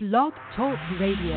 Blog 0.00 0.32
Talk 0.54 0.78
Radio. 1.00 1.34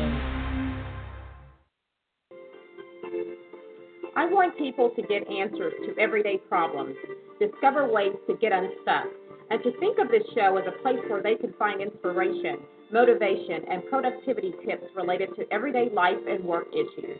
I 4.14 4.24
want 4.26 4.56
people 4.56 4.90
to 4.94 5.02
get 5.02 5.28
answers 5.28 5.72
to 5.84 6.00
everyday 6.00 6.36
problems, 6.48 6.94
discover 7.40 7.90
ways 7.92 8.12
to 8.28 8.36
get 8.36 8.52
unstuck, 8.52 9.06
and 9.50 9.60
to 9.64 9.76
think 9.80 9.98
of 9.98 10.12
this 10.12 10.22
show 10.36 10.56
as 10.58 10.64
a 10.68 10.80
place 10.80 11.00
where 11.08 11.20
they 11.20 11.34
can 11.34 11.52
find 11.58 11.80
inspiration, 11.80 12.58
motivation, 12.92 13.64
and 13.68 13.82
productivity 13.90 14.52
tips 14.64 14.84
related 14.94 15.30
to 15.34 15.52
everyday 15.52 15.90
life 15.92 16.22
and 16.28 16.44
work 16.44 16.68
issues. 16.72 17.18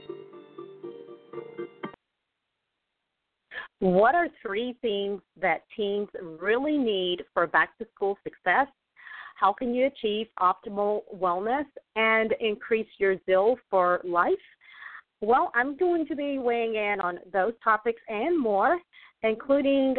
What 3.80 4.14
are 4.14 4.28
three 4.40 4.76
things 4.80 5.20
that 5.40 5.64
teens 5.76 6.06
really 6.38 6.78
need 6.78 7.24
for 7.34 7.48
back 7.48 7.76
to 7.78 7.86
school 7.96 8.16
success? 8.22 8.68
How 9.42 9.52
can 9.52 9.74
you 9.74 9.86
achieve 9.86 10.28
optimal 10.38 11.00
wellness 11.12 11.64
and 11.96 12.32
increase 12.38 12.86
your 12.98 13.16
zeal 13.26 13.56
for 13.68 14.00
life? 14.04 14.32
Well, 15.20 15.50
I'm 15.56 15.76
going 15.76 16.06
to 16.06 16.14
be 16.14 16.38
weighing 16.38 16.76
in 16.76 17.00
on 17.00 17.18
those 17.32 17.52
topics 17.64 18.00
and 18.06 18.40
more, 18.40 18.78
including 19.24 19.96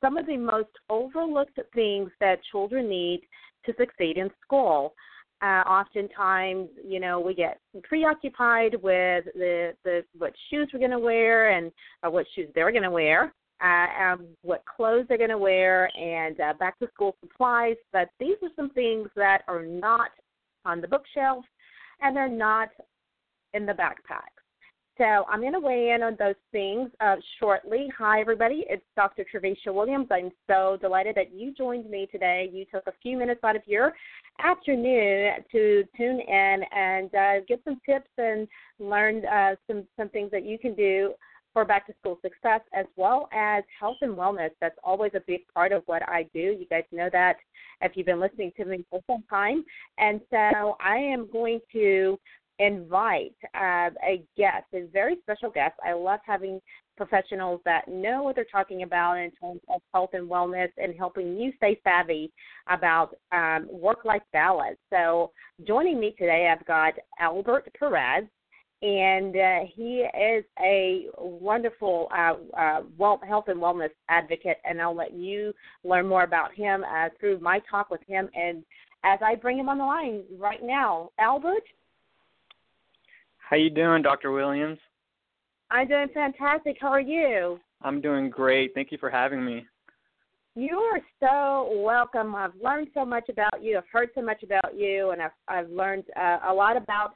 some 0.00 0.16
of 0.16 0.26
the 0.26 0.36
most 0.36 0.68
overlooked 0.88 1.58
things 1.74 2.10
that 2.20 2.38
children 2.52 2.88
need 2.88 3.22
to 3.64 3.74
succeed 3.76 4.18
in 4.18 4.30
school. 4.40 4.94
Uh, 5.42 5.64
oftentimes, 5.66 6.68
you 6.86 7.00
know, 7.00 7.18
we 7.18 7.34
get 7.34 7.58
preoccupied 7.82 8.74
with 8.84 9.24
the, 9.34 9.72
the 9.82 10.04
what 10.16 10.32
shoes 10.48 10.70
we're 10.72 10.78
going 10.78 10.92
to 10.92 10.98
wear 11.00 11.50
and 11.50 11.72
uh, 12.04 12.10
what 12.10 12.24
shoes 12.36 12.48
they're 12.54 12.70
going 12.70 12.84
to 12.84 12.90
wear, 12.92 13.34
uh, 13.62 13.86
um, 14.02 14.26
what 14.42 14.64
clothes 14.64 15.06
they're 15.08 15.18
going 15.18 15.30
to 15.30 15.38
wear, 15.38 15.90
and 15.96 16.40
uh, 16.40 16.52
back 16.58 16.78
to 16.78 16.88
school 16.92 17.16
supplies. 17.20 17.76
But 17.92 18.08
these 18.20 18.36
are 18.42 18.50
some 18.54 18.70
things 18.70 19.08
that 19.16 19.42
are 19.48 19.64
not 19.64 20.10
on 20.64 20.80
the 20.80 20.88
bookshelf, 20.88 21.44
and 22.00 22.16
they're 22.16 22.28
not 22.28 22.68
in 23.54 23.66
the 23.66 23.72
backpack. 23.72 24.36
So 24.98 25.04
I'm 25.28 25.40
going 25.40 25.52
to 25.52 25.60
weigh 25.60 25.90
in 25.94 26.02
on 26.02 26.16
those 26.18 26.36
things 26.52 26.90
uh, 27.00 27.16
shortly. 27.38 27.88
Hi, 27.98 28.20
everybody. 28.20 28.64
It's 28.70 28.82
Dr. 28.96 29.26
Trevicia 29.30 29.72
Williams. 29.72 30.08
I'm 30.10 30.30
so 30.46 30.78
delighted 30.80 31.16
that 31.16 31.34
you 31.34 31.52
joined 31.52 31.90
me 31.90 32.08
today. 32.10 32.48
You 32.50 32.64
took 32.64 32.86
a 32.86 32.94
few 33.02 33.18
minutes 33.18 33.40
out 33.44 33.56
of 33.56 33.62
your 33.66 33.92
afternoon 34.42 35.32
to 35.52 35.84
tune 35.98 36.20
in 36.20 36.60
and 36.74 37.14
uh, 37.14 37.44
get 37.46 37.60
some 37.64 37.78
tips 37.84 38.08
and 38.16 38.48
learn 38.78 39.22
uh, 39.26 39.56
some 39.66 39.84
some 39.98 40.08
things 40.08 40.30
that 40.30 40.46
you 40.46 40.58
can 40.58 40.74
do 40.74 41.12
for 41.56 41.64
back 41.64 41.86
to 41.86 41.94
school 41.98 42.18
success 42.20 42.60
as 42.74 42.84
well 42.96 43.30
as 43.32 43.64
health 43.80 43.96
and 44.02 44.14
wellness. 44.14 44.50
That's 44.60 44.76
always 44.84 45.12
a 45.14 45.22
big 45.26 45.40
part 45.54 45.72
of 45.72 45.82
what 45.86 46.06
I 46.06 46.24
do. 46.34 46.38
You 46.38 46.66
guys 46.68 46.84
know 46.92 47.08
that 47.12 47.36
if 47.80 47.92
you've 47.94 48.04
been 48.04 48.20
listening 48.20 48.52
to 48.58 48.66
me 48.66 48.84
for 48.90 49.00
some 49.06 49.24
time. 49.30 49.64
And 49.96 50.20
so 50.28 50.76
I 50.84 50.98
am 50.98 51.30
going 51.32 51.60
to 51.72 52.18
invite 52.58 53.36
uh, 53.54 53.88
a 54.06 54.22
guest, 54.36 54.66
a 54.74 54.82
very 54.92 55.16
special 55.22 55.48
guest. 55.48 55.72
I 55.82 55.94
love 55.94 56.20
having 56.26 56.60
professionals 56.98 57.62
that 57.64 57.88
know 57.88 58.22
what 58.22 58.34
they're 58.34 58.44
talking 58.52 58.82
about 58.82 59.14
in 59.14 59.30
terms 59.40 59.62
of 59.70 59.80
health 59.94 60.10
and 60.12 60.28
wellness 60.28 60.68
and 60.76 60.94
helping 60.94 61.38
you 61.38 61.54
stay 61.56 61.80
savvy 61.84 62.30
about 62.68 63.16
um, 63.32 63.66
work 63.70 64.04
life 64.04 64.22
balance. 64.34 64.76
So, 64.90 65.32
joining 65.66 65.98
me 65.98 66.14
today, 66.18 66.52
I've 66.52 66.66
got 66.66 66.92
Albert 67.18 67.68
Perez. 67.78 68.24
And 68.82 69.34
uh, 69.36 69.60
he 69.74 70.06
is 70.20 70.44
a 70.60 71.06
wonderful 71.18 72.08
uh, 72.16 72.34
uh, 72.56 72.82
health 73.26 73.46
and 73.48 73.58
wellness 73.60 73.90
advocate, 74.08 74.58
and 74.68 74.80
I'll 74.82 74.94
let 74.94 75.14
you 75.14 75.54
learn 75.82 76.06
more 76.06 76.24
about 76.24 76.54
him 76.54 76.84
uh, 76.84 77.08
through 77.18 77.40
my 77.40 77.60
talk 77.70 77.90
with 77.90 78.02
him. 78.06 78.28
And 78.34 78.62
as 79.02 79.18
I 79.24 79.34
bring 79.34 79.58
him 79.58 79.70
on 79.70 79.78
the 79.78 79.84
line 79.84 80.24
right 80.38 80.62
now, 80.62 81.10
Albert, 81.18 81.64
how 83.38 83.56
you 83.56 83.70
doing, 83.70 84.02
Dr. 84.02 84.32
Williams? 84.32 84.78
I'm 85.70 85.86
doing 85.86 86.08
fantastic. 86.12 86.76
How 86.80 86.88
are 86.88 87.00
you? 87.00 87.60
I'm 87.82 88.00
doing 88.00 88.28
great. 88.28 88.72
Thank 88.74 88.90
you 88.90 88.98
for 88.98 89.08
having 89.08 89.44
me. 89.44 89.64
You 90.56 90.78
are 90.78 91.00
so 91.20 91.80
welcome. 91.82 92.34
I've 92.34 92.54
learned 92.60 92.88
so 92.92 93.04
much 93.04 93.28
about 93.28 93.62
you. 93.62 93.76
I've 93.78 93.84
heard 93.92 94.08
so 94.14 94.22
much 94.22 94.42
about 94.42 94.76
you, 94.76 95.10
and 95.10 95.22
I've 95.22 95.30
I've 95.46 95.70
learned 95.70 96.04
uh, 96.18 96.38
a 96.48 96.52
lot 96.52 96.76
about 96.76 97.14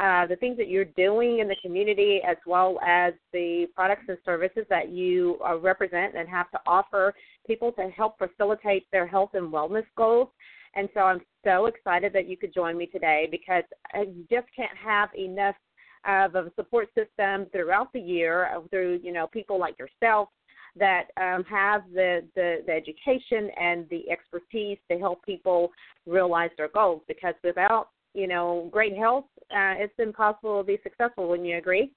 uh, 0.00 0.26
the 0.26 0.36
things 0.36 0.56
that 0.56 0.68
you're 0.68 0.84
doing 0.84 1.40
in 1.40 1.48
the 1.48 1.56
community, 1.62 2.20
as 2.26 2.38
well 2.46 2.80
as 2.80 3.12
the 3.32 3.66
products 3.74 4.04
and 4.08 4.16
services 4.24 4.64
that 4.70 4.88
you 4.88 5.38
uh, 5.46 5.58
represent 5.58 6.16
and 6.16 6.28
have 6.28 6.50
to 6.50 6.58
offer 6.66 7.12
people 7.46 7.70
to 7.72 7.88
help 7.90 8.16
facilitate 8.18 8.86
their 8.92 9.06
health 9.06 9.30
and 9.34 9.52
wellness 9.52 9.84
goals. 9.96 10.28
And 10.74 10.88
so 10.94 11.00
I'm 11.00 11.20
so 11.44 11.66
excited 11.66 12.12
that 12.14 12.28
you 12.28 12.36
could 12.36 12.54
join 12.54 12.78
me 12.78 12.86
today 12.86 13.28
because 13.30 13.64
I 13.92 14.06
just 14.30 14.46
can't 14.56 14.76
have 14.82 15.10
enough 15.18 15.56
of 16.06 16.34
a 16.34 16.50
support 16.56 16.88
system 16.94 17.46
throughout 17.52 17.92
the 17.92 18.00
year 18.00 18.46
uh, 18.56 18.60
through 18.70 19.00
you 19.02 19.12
know 19.12 19.26
people 19.26 19.60
like 19.60 19.78
yourself 19.78 20.30
that 20.76 21.08
um, 21.18 21.44
have 21.44 21.82
the, 21.92 22.24
the 22.34 22.62
the 22.66 22.72
education 22.72 23.50
and 23.60 23.86
the 23.90 24.08
expertise 24.10 24.78
to 24.90 24.98
help 24.98 25.22
people 25.24 25.70
realize 26.06 26.50
their 26.56 26.68
goals. 26.68 27.02
Because 27.06 27.34
without 27.44 27.88
you 28.14 28.26
know 28.26 28.68
great 28.72 28.96
health, 28.96 29.26
uh, 29.50 29.74
it's 29.78 29.94
impossible 29.98 30.60
to 30.60 30.66
be 30.66 30.78
successful. 30.82 31.28
Wouldn't 31.28 31.48
you 31.48 31.58
agree? 31.58 31.92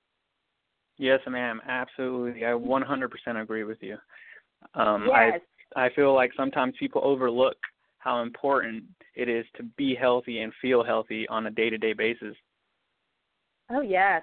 Yes, 0.97 1.19
ma'am. 1.27 1.59
Absolutely. 1.67 2.45
I 2.45 2.49
100% 2.49 3.41
agree 3.41 3.63
with 3.63 3.79
you. 3.81 3.97
Um, 4.75 5.05
yes. 5.07 5.39
I 5.75 5.85
I 5.85 5.89
feel 5.95 6.13
like 6.13 6.31
sometimes 6.37 6.75
people 6.79 7.01
overlook 7.03 7.57
how 7.97 8.21
important 8.21 8.83
it 9.15 9.29
is 9.29 9.45
to 9.55 9.63
be 9.77 9.95
healthy 9.95 10.41
and 10.41 10.53
feel 10.61 10.83
healthy 10.83 11.27
on 11.29 11.47
a 11.47 11.51
day-to-day 11.51 11.93
basis. 11.93 12.35
Oh 13.71 13.81
yes, 13.81 14.21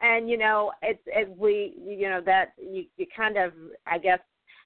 and 0.00 0.28
you 0.28 0.36
know 0.36 0.72
it's 0.82 1.02
it, 1.06 1.28
we 1.38 1.74
you 1.78 2.08
know 2.08 2.20
that 2.26 2.52
you 2.58 2.84
you 2.96 3.06
kind 3.16 3.36
of 3.36 3.52
I 3.86 3.98
guess 3.98 4.18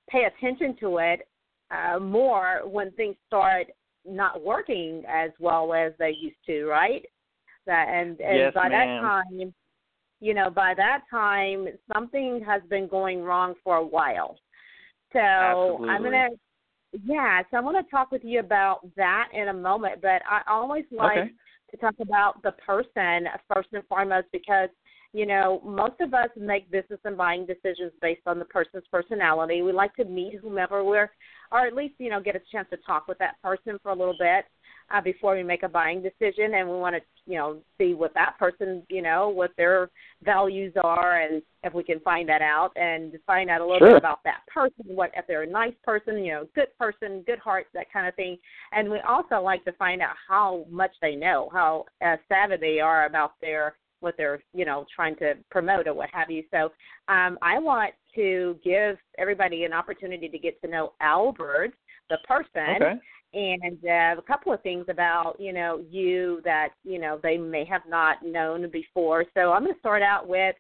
pay 0.08 0.24
attention 0.24 0.76
to 0.80 0.98
it 0.98 1.28
uh, 1.70 1.98
more 1.98 2.62
when 2.64 2.90
things 2.92 3.16
start 3.26 3.66
not 4.06 4.42
working 4.42 5.02
as 5.08 5.30
well 5.38 5.72
as 5.72 5.92
they 5.98 6.10
used 6.10 6.36
to, 6.46 6.66
right? 6.66 7.04
That 7.66 7.88
and, 7.88 8.20
and 8.20 8.38
yes, 8.38 8.54
by 8.54 8.68
ma'am. 8.68 9.02
that 9.02 9.38
time, 9.38 9.54
you 10.20 10.34
know, 10.34 10.50
by 10.50 10.74
that 10.74 11.02
time 11.10 11.68
something 11.92 12.42
has 12.46 12.62
been 12.68 12.86
going 12.88 13.22
wrong 13.22 13.54
for 13.62 13.76
a 13.76 13.86
while. 13.86 14.38
So 15.12 15.18
Absolutely. 15.20 15.88
I'm 15.88 16.02
gonna 16.02 16.28
yeah, 17.04 17.42
so 17.50 17.56
I'm 17.56 17.64
gonna 17.64 17.82
talk 17.90 18.10
with 18.10 18.22
you 18.24 18.40
about 18.40 18.80
that 18.96 19.28
in 19.32 19.48
a 19.48 19.54
moment, 19.54 20.00
but 20.02 20.22
I 20.28 20.42
always 20.46 20.84
like 20.90 21.18
Okay. 21.18 21.30
to 21.70 21.76
talk 21.78 21.94
about 22.00 22.42
the 22.42 22.52
person 22.52 23.26
first 23.52 23.68
and 23.72 23.82
foremost 23.88 24.26
because 24.32 24.68
you 25.14 25.24
know 25.24 25.62
most 25.64 26.00
of 26.00 26.12
us 26.12 26.28
make 26.36 26.70
business 26.70 26.98
and 27.04 27.16
buying 27.16 27.46
decisions 27.46 27.92
based 28.02 28.22
on 28.26 28.38
the 28.38 28.44
person's 28.44 28.84
personality. 28.90 29.62
We 29.62 29.72
like 29.72 29.94
to 29.96 30.04
meet 30.04 30.34
whomever 30.42 30.82
we're, 30.84 31.10
or 31.52 31.66
at 31.66 31.74
least 31.74 31.94
you 31.98 32.10
know 32.10 32.20
get 32.20 32.36
a 32.36 32.40
chance 32.52 32.68
to 32.70 32.76
talk 32.78 33.08
with 33.08 33.18
that 33.18 33.40
person 33.42 33.78
for 33.82 33.92
a 33.92 33.94
little 33.94 34.16
bit 34.18 34.44
uh, 34.92 35.00
before 35.00 35.36
we 35.36 35.42
make 35.42 35.62
a 35.62 35.68
buying 35.68 36.02
decision, 36.02 36.54
and 36.54 36.68
we 36.68 36.76
want 36.76 36.96
to 36.96 37.00
you 37.26 37.38
know 37.38 37.58
see 37.78 37.94
what 37.94 38.12
that 38.14 38.36
person 38.38 38.82
you 38.90 39.00
know 39.00 39.28
what 39.28 39.52
their 39.56 39.88
values 40.24 40.74
are, 40.82 41.20
and 41.20 41.42
if 41.62 41.72
we 41.72 41.84
can 41.84 42.00
find 42.00 42.28
that 42.28 42.42
out 42.42 42.72
and 42.76 43.14
find 43.26 43.48
out 43.48 43.60
a 43.60 43.64
little 43.64 43.78
Sure. 43.78 43.90
bit 43.90 43.98
about 43.98 44.22
that 44.24 44.40
person, 44.52 44.84
what 44.84 45.10
if 45.16 45.26
they're 45.26 45.42
a 45.42 45.46
nice 45.46 45.74
person, 45.82 46.24
you 46.24 46.32
know, 46.32 46.48
good 46.54 46.68
person, 46.78 47.22
good 47.26 47.38
heart, 47.38 47.66
that 47.72 47.90
kind 47.92 48.06
of 48.06 48.14
thing. 48.14 48.36
And 48.72 48.90
we 48.90 48.98
also 49.00 49.40
like 49.40 49.64
to 49.64 49.72
find 49.72 50.02
out 50.02 50.14
how 50.28 50.66
much 50.70 50.92
they 51.00 51.14
know, 51.14 51.48
how 51.52 51.86
uh, 52.04 52.16
savvy 52.28 52.56
they 52.56 52.80
are 52.80 53.06
about 53.06 53.32
their 53.40 53.76
what 54.04 54.16
they're 54.16 54.40
you 54.52 54.64
know 54.64 54.86
trying 54.94 55.16
to 55.16 55.34
promote 55.50 55.88
or 55.88 55.94
what 55.94 56.10
have 56.12 56.30
you. 56.30 56.44
So 56.52 56.70
um, 57.08 57.38
I 57.42 57.58
want 57.58 57.94
to 58.14 58.56
give 58.62 58.96
everybody 59.18 59.64
an 59.64 59.72
opportunity 59.72 60.28
to 60.28 60.38
get 60.38 60.60
to 60.62 60.68
know 60.68 60.92
Albert, 61.00 61.72
the 62.10 62.18
person, 62.28 62.76
Okay. 62.76 62.94
and 63.32 63.78
uh, 63.84 64.20
a 64.20 64.24
couple 64.26 64.52
of 64.52 64.62
things 64.62 64.84
about 64.88 65.34
you 65.40 65.52
know 65.52 65.82
you 65.90 66.40
that 66.44 66.68
you 66.84 67.00
know 67.00 67.18
they 67.22 67.36
may 67.36 67.64
have 67.64 67.82
not 67.88 68.24
known 68.24 68.70
before. 68.70 69.24
So 69.34 69.52
I'm 69.52 69.64
going 69.64 69.74
to 69.74 69.80
start 69.80 70.02
out 70.02 70.28
with 70.28 70.54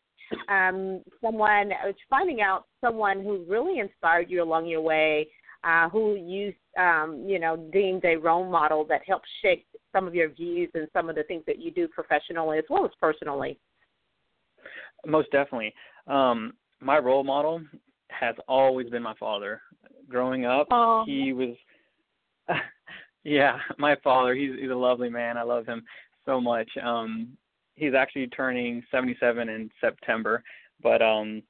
um, 0.48 1.02
someone 1.22 1.70
uh, 1.72 1.92
finding 2.08 2.40
out 2.40 2.64
someone 2.80 3.22
who 3.22 3.44
really 3.48 3.78
inspired 3.78 4.30
you 4.30 4.42
along 4.42 4.66
your 4.66 4.80
way, 4.80 5.28
uh, 5.62 5.88
who 5.90 6.16
you 6.16 6.52
um, 6.82 7.24
you 7.26 7.38
know 7.38 7.56
deemed 7.72 8.04
a 8.04 8.16
role 8.16 8.48
model 8.48 8.84
that 8.86 9.02
helped 9.06 9.28
shape 9.42 9.66
some 9.94 10.06
of 10.06 10.14
your 10.14 10.28
views 10.28 10.68
and 10.74 10.88
some 10.92 11.08
of 11.08 11.16
the 11.16 11.22
things 11.22 11.44
that 11.46 11.58
you 11.58 11.70
do 11.70 11.88
professionally 11.88 12.58
as 12.58 12.64
well 12.68 12.84
as 12.84 12.90
personally. 13.00 13.58
Most 15.06 15.30
definitely. 15.30 15.72
Um, 16.06 16.54
my 16.80 16.98
role 16.98 17.24
model 17.24 17.62
has 18.10 18.34
always 18.48 18.90
been 18.90 19.02
my 19.02 19.14
father. 19.14 19.60
Growing 20.08 20.44
up, 20.44 20.66
Oh. 20.70 21.04
he 21.06 21.32
was 21.32 21.56
yeah, 23.24 23.58
my 23.78 23.96
father, 24.04 24.34
he's 24.34 24.50
he's 24.60 24.70
a 24.70 24.74
lovely 24.74 25.08
man. 25.08 25.38
I 25.38 25.42
love 25.42 25.66
him 25.66 25.82
so 26.26 26.40
much. 26.40 26.68
Um 26.82 27.36
he's 27.74 27.94
actually 27.94 28.26
turning 28.28 28.82
77 28.90 29.48
in 29.48 29.70
September, 29.80 30.42
but 30.82 31.00
um 31.00 31.42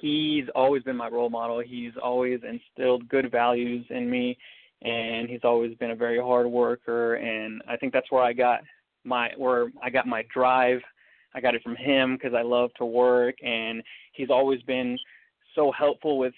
he's 0.00 0.44
always 0.54 0.82
been 0.82 0.96
my 0.96 1.08
role 1.08 1.30
model. 1.30 1.60
He's 1.60 1.92
always 2.02 2.40
instilled 2.42 3.08
good 3.08 3.30
values 3.30 3.86
in 3.90 4.10
me 4.10 4.36
and 4.82 5.28
he's 5.28 5.44
always 5.44 5.74
been 5.76 5.90
a 5.90 5.96
very 5.96 6.18
hard 6.20 6.46
worker 6.46 7.14
and 7.14 7.62
I 7.68 7.76
think 7.76 7.92
that's 7.92 8.10
where 8.10 8.22
I 8.22 8.32
got 8.32 8.60
my 9.04 9.30
where 9.36 9.68
I 9.82 9.90
got 9.90 10.06
my 10.06 10.24
drive. 10.32 10.80
I 11.34 11.40
got 11.40 11.54
it 11.54 11.62
from 11.62 11.76
him 11.76 12.16
because 12.16 12.34
I 12.34 12.42
love 12.42 12.70
to 12.78 12.84
work, 12.84 13.36
and 13.42 13.82
he's 14.12 14.30
always 14.30 14.60
been 14.62 14.98
so 15.54 15.72
helpful 15.72 16.18
with 16.18 16.34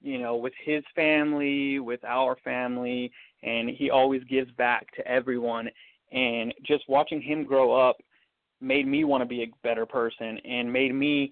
you 0.00 0.18
know 0.18 0.36
with 0.36 0.52
his 0.64 0.84
family, 0.94 1.78
with 1.78 2.04
our 2.04 2.36
family, 2.44 3.10
and 3.42 3.68
he 3.68 3.90
always 3.90 4.22
gives 4.24 4.50
back 4.52 4.86
to 4.94 5.06
everyone. 5.06 5.68
And 6.12 6.54
just 6.64 6.84
watching 6.88 7.20
him 7.20 7.44
grow 7.44 7.74
up 7.74 7.96
made 8.60 8.86
me 8.86 9.04
want 9.04 9.22
to 9.22 9.26
be 9.26 9.42
a 9.42 9.52
better 9.62 9.84
person 9.84 10.38
and 10.44 10.72
made 10.72 10.94
me 10.94 11.30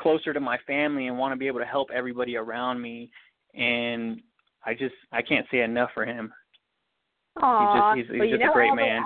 closer 0.00 0.32
to 0.32 0.40
my 0.40 0.58
family 0.66 1.06
and 1.06 1.16
want 1.16 1.32
to 1.32 1.36
be 1.36 1.46
able 1.46 1.60
to 1.60 1.66
help 1.66 1.88
everybody 1.94 2.36
around 2.36 2.80
me 2.80 3.10
and 3.54 4.20
I 4.66 4.74
just 4.74 4.94
I 5.12 5.22
can't 5.22 5.46
say 5.50 5.60
enough 5.60 5.90
for 5.94 6.04
him. 6.04 6.32
Aww. 7.38 7.96
He's 7.96 8.04
just 8.06 8.12
he's, 8.12 8.22
he's 8.22 8.30
just 8.32 8.42
know, 8.44 8.50
a 8.50 8.54
great 8.54 8.74
man. 8.74 9.02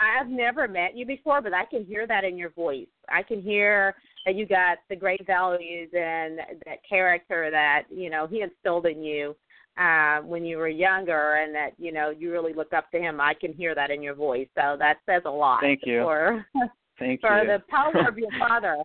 I've 0.00 0.28
never 0.28 0.66
met 0.66 0.96
you 0.96 1.04
before, 1.04 1.42
but 1.42 1.52
I 1.52 1.64
can 1.66 1.84
hear 1.84 2.06
that 2.06 2.24
in 2.24 2.38
your 2.38 2.50
voice. 2.50 2.88
I 3.08 3.22
can 3.22 3.42
hear 3.42 3.94
that 4.24 4.34
you 4.34 4.46
got 4.46 4.78
the 4.88 4.96
great 4.96 5.26
values 5.26 5.90
and 5.92 6.38
that 6.66 6.78
character 6.88 7.50
that 7.50 7.82
you 7.90 8.10
know 8.10 8.26
he 8.26 8.42
instilled 8.42 8.86
in 8.86 9.02
you 9.02 9.36
uh, 9.78 10.20
when 10.20 10.44
you 10.44 10.56
were 10.58 10.68
younger, 10.68 11.34
and 11.36 11.54
that 11.54 11.70
you 11.78 11.92
know 11.92 12.10
you 12.10 12.32
really 12.32 12.54
looked 12.54 12.74
up 12.74 12.90
to 12.92 12.98
him. 12.98 13.20
I 13.20 13.34
can 13.34 13.52
hear 13.52 13.74
that 13.74 13.90
in 13.90 14.02
your 14.02 14.14
voice, 14.14 14.48
so 14.54 14.76
that 14.78 14.98
says 15.06 15.22
a 15.26 15.30
lot. 15.30 15.60
Thank 15.60 15.80
you. 15.84 16.02
For, 16.02 16.46
Thank 16.98 17.20
for 17.20 17.42
you. 17.42 17.46
the 17.46 17.62
power 17.68 18.08
of 18.08 18.18
your 18.18 18.30
father. 18.38 18.76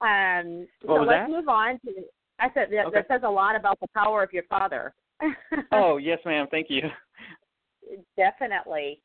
Um, 0.00 0.66
what 0.82 0.94
so 0.96 1.00
was 1.00 1.06
let's 1.08 1.28
that? 1.28 1.30
move 1.30 1.48
on 1.48 1.78
to. 1.84 1.92
I 2.38 2.46
said 2.54 2.68
that, 2.70 2.86
Okay. 2.86 2.98
that 3.00 3.08
says 3.08 3.20
a 3.24 3.30
lot 3.30 3.54
about 3.54 3.78
the 3.80 3.88
power 3.94 4.22
of 4.22 4.32
your 4.32 4.44
father. 4.44 4.94
oh 5.72 5.96
yes, 5.96 6.18
ma'am. 6.24 6.46
Thank 6.50 6.68
you. 6.70 6.82
definitely. 8.16 9.00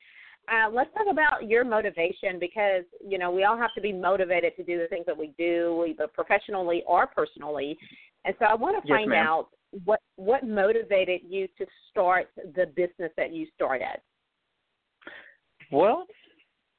Uh, 0.47 0.69
let's 0.69 0.93
talk 0.93 1.07
about 1.09 1.47
your 1.49 1.63
motivation 1.63 2.39
because 2.39 2.83
you 3.05 3.17
know 3.17 3.31
we 3.31 3.43
all 3.43 3.57
have 3.57 3.73
to 3.75 3.81
be 3.81 3.91
motivated 3.91 4.55
to 4.55 4.63
do 4.63 4.77
the 4.77 4.87
things 4.87 5.05
that 5.05 5.17
we 5.17 5.33
do, 5.37 5.85
either 5.87 6.07
professionally 6.07 6.83
or 6.87 7.07
personally. 7.07 7.77
And 8.25 8.35
so 8.39 8.45
I 8.45 8.55
want 8.55 8.81
to 8.81 8.87
Yes, 8.87 8.97
find 8.97 9.09
ma'am. 9.09 9.25
out 9.25 9.47
what 9.83 9.99
what 10.15 10.45
motivated 10.47 11.21
you 11.27 11.47
to 11.57 11.65
start 11.89 12.29
the 12.55 12.67
business 12.75 13.11
that 13.17 13.33
you 13.33 13.47
started. 13.55 13.99
Well, 15.71 16.05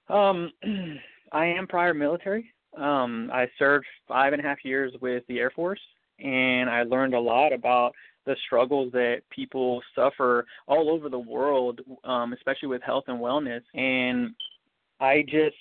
um, 0.09 0.53
I 1.32 1.47
am 1.47 1.67
prior 1.67 1.93
military. 1.94 2.53
Um, 2.77 3.31
I 3.32 3.47
served 3.59 3.87
five 4.06 4.32
and 4.32 4.41
a 4.44 4.47
half 4.47 4.59
years 4.65 4.93
with 5.00 5.25
the 5.29 5.39
Air 5.39 5.50
Force, 5.50 5.81
and 6.19 6.69
I 6.71 6.83
learned 6.83 7.15
a 7.15 7.21
lot 7.21 7.53
about 7.53 7.93
the 8.25 8.37
struggles 8.45 8.93
that 8.93 9.23
people 9.31 9.81
suffer 9.95 10.47
all 10.67 10.91
over 10.91 11.09
the 11.09 11.19
world, 11.19 11.81
um, 12.05 12.33
especially 12.33 12.69
with 12.69 12.83
health 12.83 13.05
and 13.07 13.21
wellness. 13.21 13.63
And 13.75 14.35
I 15.01 15.23
just 15.29 15.57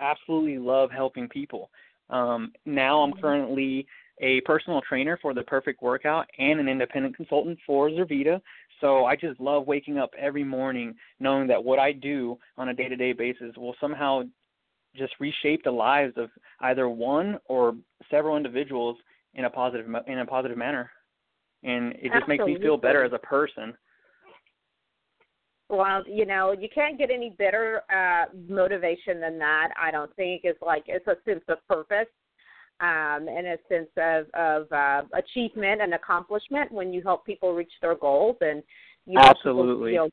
absolutely 0.00 0.58
love 0.58 0.90
helping 0.90 1.28
people. 1.28 1.70
Um, 2.10 2.52
now 2.66 3.00
I'm 3.00 3.12
currently 3.12 3.86
a 4.20 4.40
personal 4.40 4.80
trainer 4.80 5.18
for 5.20 5.34
the 5.34 5.42
Perfect 5.42 5.82
Workout 5.82 6.26
and 6.38 6.58
an 6.58 6.68
independent 6.68 7.16
consultant 7.16 7.58
for 7.64 7.88
Zurvita. 7.90 8.40
So 8.80 9.04
I 9.04 9.14
just 9.14 9.40
love 9.40 9.66
waking 9.66 9.98
up 9.98 10.10
every 10.18 10.44
morning 10.44 10.94
knowing 11.20 11.46
that 11.48 11.62
what 11.62 11.78
I 11.78 11.92
do 11.92 12.38
on 12.56 12.68
a 12.68 12.74
day-to-day 12.74 13.12
basis 13.12 13.56
will 13.56 13.74
somehow 13.80 14.22
just 14.96 15.12
reshape 15.20 15.62
the 15.62 15.70
lives 15.70 16.14
of 16.16 16.30
either 16.60 16.88
one 16.88 17.38
or 17.46 17.74
several 18.10 18.36
individuals 18.36 18.96
in 19.38 19.44
a 19.44 19.50
positive 19.50 19.86
in 20.06 20.18
a 20.18 20.26
positive 20.26 20.58
manner. 20.58 20.90
And 21.62 21.94
it 21.94 22.12
just 22.12 22.28
makes 22.28 22.44
me 22.44 22.58
feel 22.60 22.76
better 22.76 23.04
as 23.04 23.12
a 23.12 23.18
person. 23.18 23.74
Well, 25.70 26.02
you 26.06 26.24
know, 26.24 26.52
you 26.52 26.68
can't 26.74 26.98
get 26.98 27.10
any 27.10 27.30
better 27.30 27.82
uh, 27.92 28.26
motivation 28.48 29.20
than 29.20 29.38
that. 29.38 29.68
I 29.80 29.90
don't 29.90 30.14
think 30.16 30.42
it's 30.44 30.60
like 30.62 30.84
it's 30.86 31.06
a 31.06 31.16
sense 31.24 31.44
of 31.48 31.58
purpose 31.68 32.06
um, 32.80 33.28
and 33.28 33.46
a 33.46 33.56
sense 33.68 33.90
of 33.96 34.26
of 34.34 34.72
uh, 34.72 35.02
achievement 35.14 35.82
and 35.82 35.94
accomplishment 35.94 36.72
when 36.72 36.92
you 36.92 37.02
help 37.02 37.24
people 37.24 37.54
reach 37.54 37.72
their 37.80 37.96
goals 37.96 38.36
and 38.40 38.62
you 39.06 39.18
help 39.20 39.36
people, 39.36 39.60
Absolutely. 39.60 39.92
you 39.92 39.96
know, 39.98 40.10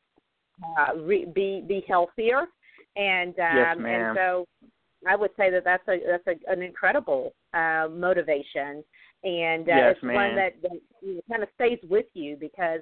uh, 0.80 0.96
re- 0.98 1.28
be 1.34 1.64
be 1.68 1.84
healthier. 1.88 2.46
And 2.96 3.38
um, 3.40 3.56
Yes, 3.56 3.78
and 3.78 4.18
so 4.18 4.46
I 5.08 5.16
would 5.16 5.32
say 5.38 5.52
that 5.52 5.64
that's 5.64 5.88
a 5.88 6.00
that's 6.06 6.28
a, 6.28 6.52
an 6.52 6.62
incredible 6.62 7.34
uh, 7.54 7.88
motivation, 7.90 8.84
and 9.26 9.68
uh, 9.68 9.74
Yes, 9.76 9.92
it's 9.96 10.04
one 10.04 10.36
that, 10.36 10.54
that 10.62 10.80
you 11.02 11.16
know, 11.16 11.22
kind 11.30 11.44
of 11.44 11.50
stays 11.56 11.80
with 11.90 12.06
you 12.14 12.38
because 12.40 12.82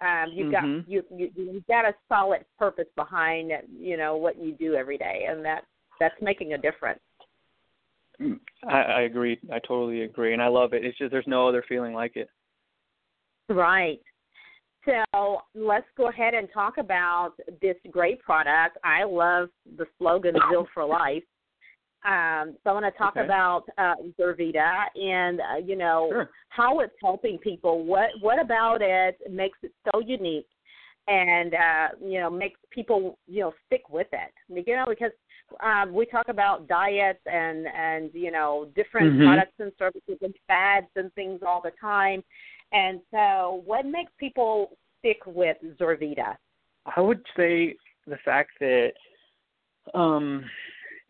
um, 0.00 0.32
you've 0.32 0.48
Mhm. 0.48 0.84
got 0.84 0.88
you, 0.88 1.02
you 1.10 1.30
you've 1.34 1.66
got 1.66 1.84
a 1.84 1.94
solid 2.08 2.44
purpose 2.58 2.86
behind 2.94 3.50
you 3.80 3.96
know 3.96 4.16
what 4.16 4.36
you 4.36 4.52
do 4.52 4.74
every 4.74 4.98
day, 4.98 5.26
and 5.28 5.44
that 5.44 5.64
that's 5.98 6.14
making 6.20 6.52
a 6.52 6.58
difference. 6.58 7.00
Mm, 8.20 8.38
I, 8.68 8.82
I 8.82 9.00
agree. 9.02 9.38
I 9.52 9.58
totally 9.60 10.02
agree, 10.02 10.32
and 10.34 10.42
I 10.42 10.48
love 10.48 10.72
it. 10.72 10.84
It's 10.84 10.98
just 10.98 11.10
there's 11.10 11.26
no 11.26 11.48
other 11.48 11.64
feeling 11.68 11.94
like 11.94 12.16
it. 12.16 12.28
Right. 13.48 14.00
So 14.84 15.38
let's 15.54 15.86
go 15.96 16.08
ahead 16.08 16.34
and 16.34 16.48
talk 16.52 16.78
about 16.78 17.32
this 17.60 17.76
great 17.90 18.20
product. 18.22 18.78
I 18.84 19.04
love 19.04 19.48
the 19.76 19.86
slogan 19.98 20.36
"Zeal 20.50 20.66
for 20.72 20.84
Life." 20.84 21.24
Um, 22.04 22.56
so 22.62 22.70
I 22.70 22.72
want 22.72 22.84
to 22.84 22.92
talk 22.92 23.16
Okay. 23.16 23.24
about 23.24 23.64
uh, 23.76 23.94
Zurvita 24.18 24.84
and 24.94 25.40
uh, 25.40 25.56
you 25.64 25.76
know 25.76 26.08
Sure. 26.10 26.30
how 26.48 26.80
it's 26.80 26.94
helping 27.02 27.38
people. 27.38 27.84
What 27.84 28.10
what 28.20 28.40
about 28.40 28.82
it 28.82 29.18
makes 29.30 29.58
it 29.62 29.72
so 29.92 30.00
unique, 30.00 30.48
and 31.08 31.54
uh, 31.54 31.88
you 32.00 32.20
know 32.20 32.30
makes 32.30 32.60
people 32.70 33.18
you 33.26 33.40
know 33.40 33.54
stick 33.66 33.88
with 33.90 34.06
it. 34.12 34.32
You 34.66 34.76
know 34.76 34.86
because 34.88 35.10
um, 35.62 35.92
we 35.92 36.06
talk 36.06 36.28
about 36.28 36.68
diets 36.68 37.20
and 37.26 37.66
and 37.66 38.10
you 38.14 38.30
know 38.30 38.68
different 38.76 39.18
Mhm. 39.18 39.24
products 39.24 39.58
and 39.58 39.72
services 39.78 40.18
and 40.22 40.34
fads 40.46 40.90
and 40.94 41.12
things 41.14 41.42
all 41.42 41.60
the 41.60 41.72
time. 41.80 42.22
And 42.72 43.00
so, 43.10 43.62
what 43.64 43.86
makes 43.86 44.12
people 44.18 44.76
stick 44.98 45.18
with 45.26 45.56
Zurvita? 45.80 46.36
I 46.94 47.00
would 47.00 47.24
say 47.36 47.76
the 48.06 48.18
fact 48.18 48.50
that 48.60 48.92
um 49.94 50.44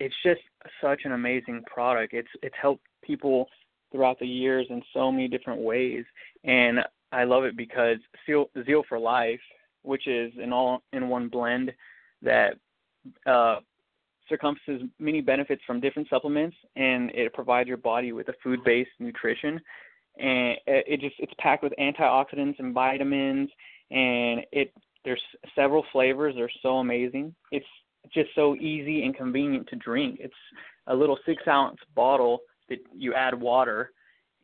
it's 0.00 0.14
just 0.23 0.40
such 0.81 1.03
an 1.05 1.13
amazing 1.13 1.63
product. 1.67 2.15
It's 2.15 2.29
it's 2.43 2.55
helped 2.61 2.85
people 3.03 3.49
throughout 3.93 4.19
the 4.19 4.27
years 4.27 4.67
in 4.71 4.83
so 4.93 5.11
many 5.11 5.29
different 5.29 5.61
ways. 5.61 6.05
And 6.45 6.81
I 7.11 7.25
love 7.25 7.45
it 7.45 7.57
because 7.57 7.97
Zeal, 8.27 8.51
Zeal 8.67 8.83
for 8.89 8.99
Life, 8.99 9.41
which 9.83 10.07
is 10.07 10.33
an 10.39 10.53
all 10.53 10.83
in 10.93 11.09
one 11.09 11.29
blend 11.29 11.73
that 12.23 12.55
uh 13.27 13.57
circumferences 14.29 14.87
many 14.99 15.23
benefits 15.23 15.63
from 15.67 15.81
different 15.81 16.09
supplements 16.11 16.55
and 16.77 17.11
it 17.12 17.33
provides 17.33 17.67
your 17.67 17.79
body 17.79 18.12
with 18.12 18.29
a 18.29 18.35
food 18.43 18.62
based 18.65 18.91
nutrition. 18.99 19.61
And 20.19 20.59
it 20.67 21.00
just 21.00 21.15
it's 21.19 21.33
packed 21.38 21.62
with 21.62 21.73
antioxidants 21.79 22.59
and 22.59 22.75
vitamins 22.75 23.49
and 23.91 24.41
it 24.53 24.73
there's 25.05 25.23
several 25.55 25.85
flavors. 25.93 26.35
They're 26.37 26.50
so 26.61 26.79
amazing. 26.79 27.35
It's 27.53 27.67
just 28.12 28.31
so 28.35 28.55
easy 28.57 29.05
and 29.05 29.17
convenient 29.17 29.67
to 29.69 29.77
drink 29.77 30.19
it's 30.21 30.35
a 30.88 30.95
little 30.95 31.19
six 31.27 31.43
ounce 31.49 31.79
bottle 31.95 32.38
that 32.69 32.79
you 32.95 33.15
add 33.15 33.38
water 33.38 33.93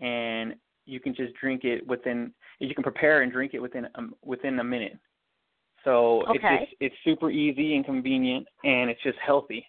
and 0.00 0.54
you 0.86 1.00
can 1.00 1.14
just 1.14 1.32
drink 1.34 1.64
it 1.64 1.86
within 1.86 2.32
you 2.58 2.74
can 2.74 2.82
prepare 2.82 3.22
and 3.22 3.32
drink 3.32 3.54
it 3.54 3.60
within 3.60 3.86
um, 3.94 4.14
within 4.24 4.58
a 4.58 4.64
minute 4.64 4.98
so 5.84 6.24
it's 6.30 6.42
just 6.42 6.74
it's 6.80 6.94
super 7.04 7.30
easy 7.30 7.76
and 7.76 7.84
convenient 7.84 8.46
and 8.64 8.90
it's 8.90 9.02
just 9.02 9.18
healthy 9.24 9.66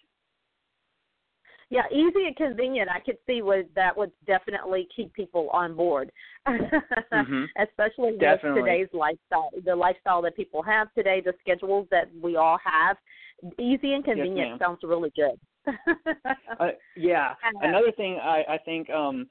Yeah, 1.68 1.82
easy 1.90 2.26
and 2.26 2.36
convenient. 2.36 2.88
I 2.88 3.00
could 3.00 3.18
see 3.26 3.42
what 3.42 3.66
that 3.74 3.96
would 3.96 4.12
definitely 4.24 4.86
keep 4.94 5.12
people 5.14 5.50
on 5.52 5.74
board, 5.74 6.12
Mhm. 6.46 7.48
especially 7.58 8.16
with 8.16 8.40
today's 8.40 8.88
lifestyle, 8.92 9.50
the 9.64 9.74
lifestyle 9.74 10.22
that 10.22 10.36
people 10.36 10.62
have 10.62 10.92
today, 10.94 11.20
the 11.20 11.34
schedules 11.40 11.88
that 11.90 12.08
we 12.22 12.36
all 12.36 12.58
have. 12.58 12.96
Easy 13.58 13.92
and 13.92 14.04
convenient 14.04 14.50
ma'am. 14.50 14.58
sounds 14.60 14.78
really 14.82 15.12
good. 15.14 15.38
Uh, 16.58 16.68
yeah. 16.96 17.34
Another 17.60 17.92
thing 17.92 18.18
I, 18.22 18.44
I 18.48 18.58
think 18.64 18.88
um, 18.90 19.28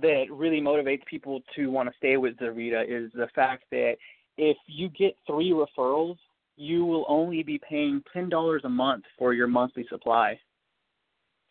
that 0.00 0.24
really 0.30 0.60
motivates 0.60 1.04
people 1.06 1.40
to 1.56 1.68
want 1.68 1.88
to 1.88 1.94
stay 1.96 2.16
with 2.16 2.36
Zurvita 2.38 2.84
is 2.84 3.10
the 3.14 3.28
fact 3.34 3.64
that 3.70 3.96
if 4.36 4.56
you 4.66 4.88
get 4.90 5.16
three 5.26 5.52
referrals, 5.52 6.16
you 6.56 6.84
will 6.84 7.04
only 7.08 7.42
be 7.42 7.60
paying 7.68 8.02
ten 8.12 8.28
dollars 8.28 8.62
a 8.64 8.68
month 8.68 9.04
for 9.18 9.34
your 9.34 9.46
monthly 9.46 9.86
supply. 9.88 10.38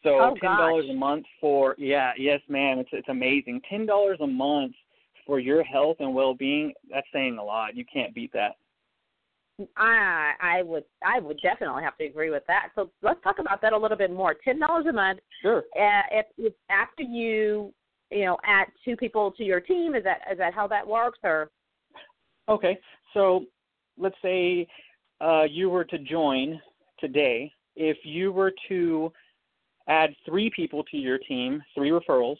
So 0.04 0.20
Oh, 0.20 0.36
ten 0.40 0.58
dollars 0.58 0.86
a 0.90 0.94
month 0.94 1.26
for 1.42 1.76
yeah, 1.78 2.12
yes, 2.18 2.42
ma'am. 2.48 2.80
It's 2.80 2.90
it's 2.92 3.10
amazing. 3.10 3.62
Ten 3.70 3.86
dollars 3.86 4.20
a 4.22 4.28
month 4.28 4.74
for 5.26 5.40
your 5.40 5.64
health 5.64 5.98
and 6.00 6.14
well 6.14 6.34
being. 6.34 6.74
That's 6.92 7.08
saying 7.12 7.38
a 7.38 7.44
lot. 7.44 7.76
You 7.76 7.86
can't 7.92 8.14
beat 8.14 8.32
that. 8.34 8.56
I 9.78 10.34
I 10.42 10.62
would 10.64 10.84
I 11.06 11.20
would 11.20 11.40
definitely 11.42 11.84
have 11.84 11.98
to 11.98 12.06
agree 12.06 12.30
with 12.30 12.44
that. 12.48 12.70
So 12.76 12.90
let's 13.02 13.22
talk 13.24 13.40
about 13.40 13.62
that 13.62 13.74
a 13.74 13.78
little 13.78 13.98
bit 13.98 14.12
more. 14.12 14.36
Ten 14.44 14.60
dollars 14.60 14.86
a 14.90 14.94
month. 14.94 15.20
Sure. 15.42 15.60
Uh, 15.80 16.02
if, 16.12 16.26
if 16.38 16.54
after 16.70 17.04
you 17.04 17.74
you 18.12 18.26
know 18.26 18.38
add 18.46 18.68
two 18.84 18.98
people 18.98 19.32
to 19.32 19.44
your 19.44 19.62
team, 19.62 19.96
is 19.96 20.04
that 20.04 20.20
is 20.32 20.38
that 20.38 20.54
how 20.54 20.68
that 20.68 20.86
works 20.86 21.20
or? 21.24 21.52
Okay, 22.48 22.78
so 23.14 23.46
let's 23.98 24.16
say 24.22 24.68
uh, 25.20 25.44
you 25.50 25.70
were 25.70 25.86
to 25.86 25.98
join 25.98 26.62
today 27.00 27.52
if 27.76 27.98
you 28.04 28.32
were 28.32 28.54
to 28.70 29.12
add 29.88 30.12
three 30.26 30.52
people 30.56 30.84
to 30.84 30.98
your 30.98 31.18
team, 31.18 31.62
three 31.74 31.90
referrals, 31.90 32.38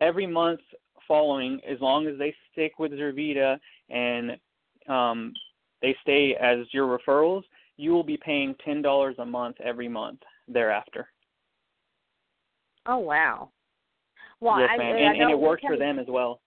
every 0.00 0.26
month 0.26 0.60
following, 1.06 1.60
as 1.68 1.80
long 1.80 2.06
as 2.06 2.18
they 2.18 2.34
stick 2.52 2.78
with 2.78 2.92
Zurvita 2.92 3.58
and 3.90 4.32
um, 4.88 5.32
they 5.84 5.94
stay 6.00 6.34
as 6.40 6.60
your 6.72 6.98
referrals, 6.98 7.42
you 7.76 7.90
will 7.92 8.02
be 8.02 8.16
paying 8.16 8.54
ten 8.64 8.80
dollars 8.80 9.16
a 9.18 9.26
month 9.26 9.56
every 9.62 9.88
month 9.88 10.20
thereafter. 10.48 11.08
Oh 12.86 12.98
wow! 12.98 13.50
Well, 14.40 14.58
yes, 14.58 14.70
I, 14.72 14.78
ma'am. 14.78 14.96
I 14.96 14.98
and, 14.98 15.22
and 15.22 15.30
it 15.30 15.38
works 15.38 15.62
for 15.66 15.76
them 15.76 15.98
as 15.98 16.06
well. 16.08 16.40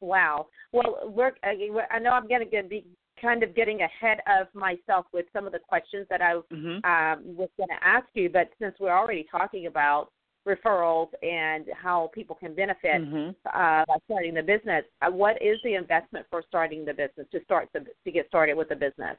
Wow. 0.00 0.48
Well, 0.72 0.98
we're. 1.04 1.32
I 1.44 1.98
know 2.00 2.10
I'm 2.10 2.26
going 2.26 2.48
to 2.50 2.68
be 2.68 2.84
kind 3.20 3.44
of 3.44 3.54
getting 3.54 3.80
ahead 3.82 4.18
of 4.28 4.48
myself 4.52 5.06
with 5.12 5.26
some 5.32 5.46
of 5.46 5.52
the 5.52 5.60
questions 5.60 6.06
that 6.10 6.20
I 6.20 6.34
hmm 6.50 6.78
um, 6.84 7.36
was 7.36 7.48
going 7.56 7.68
to 7.68 7.84
ask 7.84 8.06
you, 8.14 8.28
but 8.30 8.50
since 8.60 8.74
we're 8.80 8.96
already 8.96 9.26
talking 9.30 9.66
about 9.66 10.10
referrals 10.46 11.08
and 11.22 11.66
how 11.74 12.10
people 12.14 12.34
can 12.34 12.54
benefit 12.54 13.04
hmm 13.04 13.30
uh, 13.46 13.84
by 13.86 13.96
starting 14.06 14.34
the 14.34 14.42
business, 14.42 14.84
uh, 15.02 15.10
what 15.10 15.40
is 15.42 15.58
the 15.64 15.74
investment 15.74 16.26
for 16.30 16.42
starting 16.46 16.84
the 16.84 16.92
business 16.92 17.26
to 17.32 17.42
start 17.44 17.68
the, 17.72 17.84
to 18.04 18.10
get 18.10 18.26
started 18.28 18.56
with 18.56 18.68
the 18.68 18.76
business? 18.76 19.16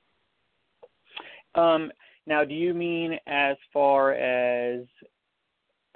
Um, 1.55 1.91
now, 2.25 2.43
do 2.43 2.53
you 2.53 2.73
mean 2.73 3.17
as 3.27 3.57
far 3.73 4.13
as 4.13 4.85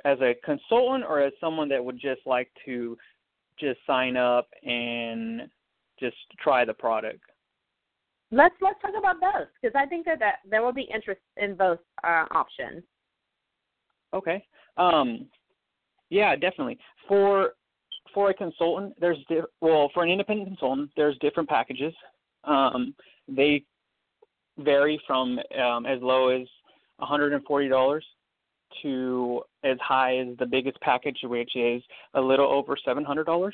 as 0.05 0.17
a 0.19 0.33
consultant 0.43 1.05
or 1.07 1.21
as 1.21 1.31
someone 1.39 1.69
that 1.69 1.83
would 1.83 1.99
just 1.99 2.21
like 2.25 2.49
to 2.65 2.97
just 3.59 3.79
sign 3.87 4.17
up 4.17 4.47
and 4.63 5.43
just 5.99 6.17
try 6.39 6.65
the 6.65 6.73
product? 6.73 7.21
Let's 8.31 8.55
let's 8.61 8.81
talk 8.81 8.91
about 8.97 9.21
both 9.21 9.47
because 9.61 9.75
I 9.75 9.85
think 9.85 10.05
that, 10.05 10.19
that 10.19 10.35
there 10.49 10.63
will 10.63 10.73
be 10.73 10.89
interest 10.93 11.21
in 11.37 11.55
both 11.55 11.79
uh, 12.03 12.25
options. 12.31 12.83
Okay. 14.13 14.43
Um, 14.77 15.27
yeah, 16.09 16.35
definitely. 16.35 16.77
For 17.07 17.53
for 18.13 18.29
a 18.29 18.33
consultant, 18.33 18.93
there's 18.99 19.17
di- 19.29 19.41
well, 19.61 19.89
for 19.93 20.03
an 20.03 20.09
independent 20.09 20.47
consultant, 20.47 20.91
there's 20.95 21.17
different 21.19 21.49
packages. 21.49 21.93
Um, 22.43 22.93
they 23.27 23.63
vary 24.59 25.01
from 25.07 25.39
um, 25.59 25.85
as 25.85 26.01
low 26.01 26.29
as 26.29 26.47
$140 27.01 28.01
to 28.81 29.41
as 29.63 29.77
high 29.81 30.17
as 30.17 30.37
the 30.37 30.45
biggest 30.45 30.79
package, 30.81 31.17
which 31.23 31.55
is 31.55 31.81
a 32.13 32.21
little 32.21 32.47
over 32.47 32.77
$700. 32.85 33.51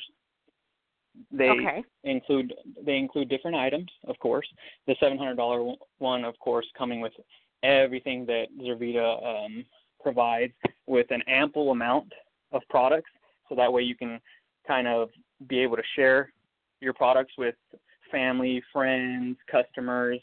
They 1.32 1.48
okay. 1.48 1.82
include 2.04 2.54
they 2.84 2.96
include 2.96 3.28
different 3.28 3.56
items, 3.56 3.90
of 4.06 4.18
course. 4.20 4.46
The 4.86 4.94
seven 5.00 5.18
hundred 5.18 5.36
dollar 5.36 5.74
one, 5.98 6.24
of 6.24 6.38
course, 6.38 6.66
coming 6.78 7.00
with 7.00 7.12
everything 7.62 8.24
that 8.26 8.46
Zurvita 8.60 9.44
um, 9.44 9.64
provides, 10.02 10.52
with 10.86 11.06
an 11.10 11.22
ample 11.28 11.70
amount 11.70 12.12
of 12.52 12.62
products, 12.68 13.10
so 13.48 13.54
that 13.54 13.72
way 13.72 13.82
you 13.82 13.94
can 13.94 14.20
kind 14.66 14.86
of 14.86 15.10
be 15.48 15.58
able 15.60 15.76
to 15.76 15.82
share 15.96 16.32
your 16.80 16.92
products 16.92 17.32
with 17.38 17.54
family, 18.10 18.62
friends, 18.72 19.36
customers, 19.50 20.18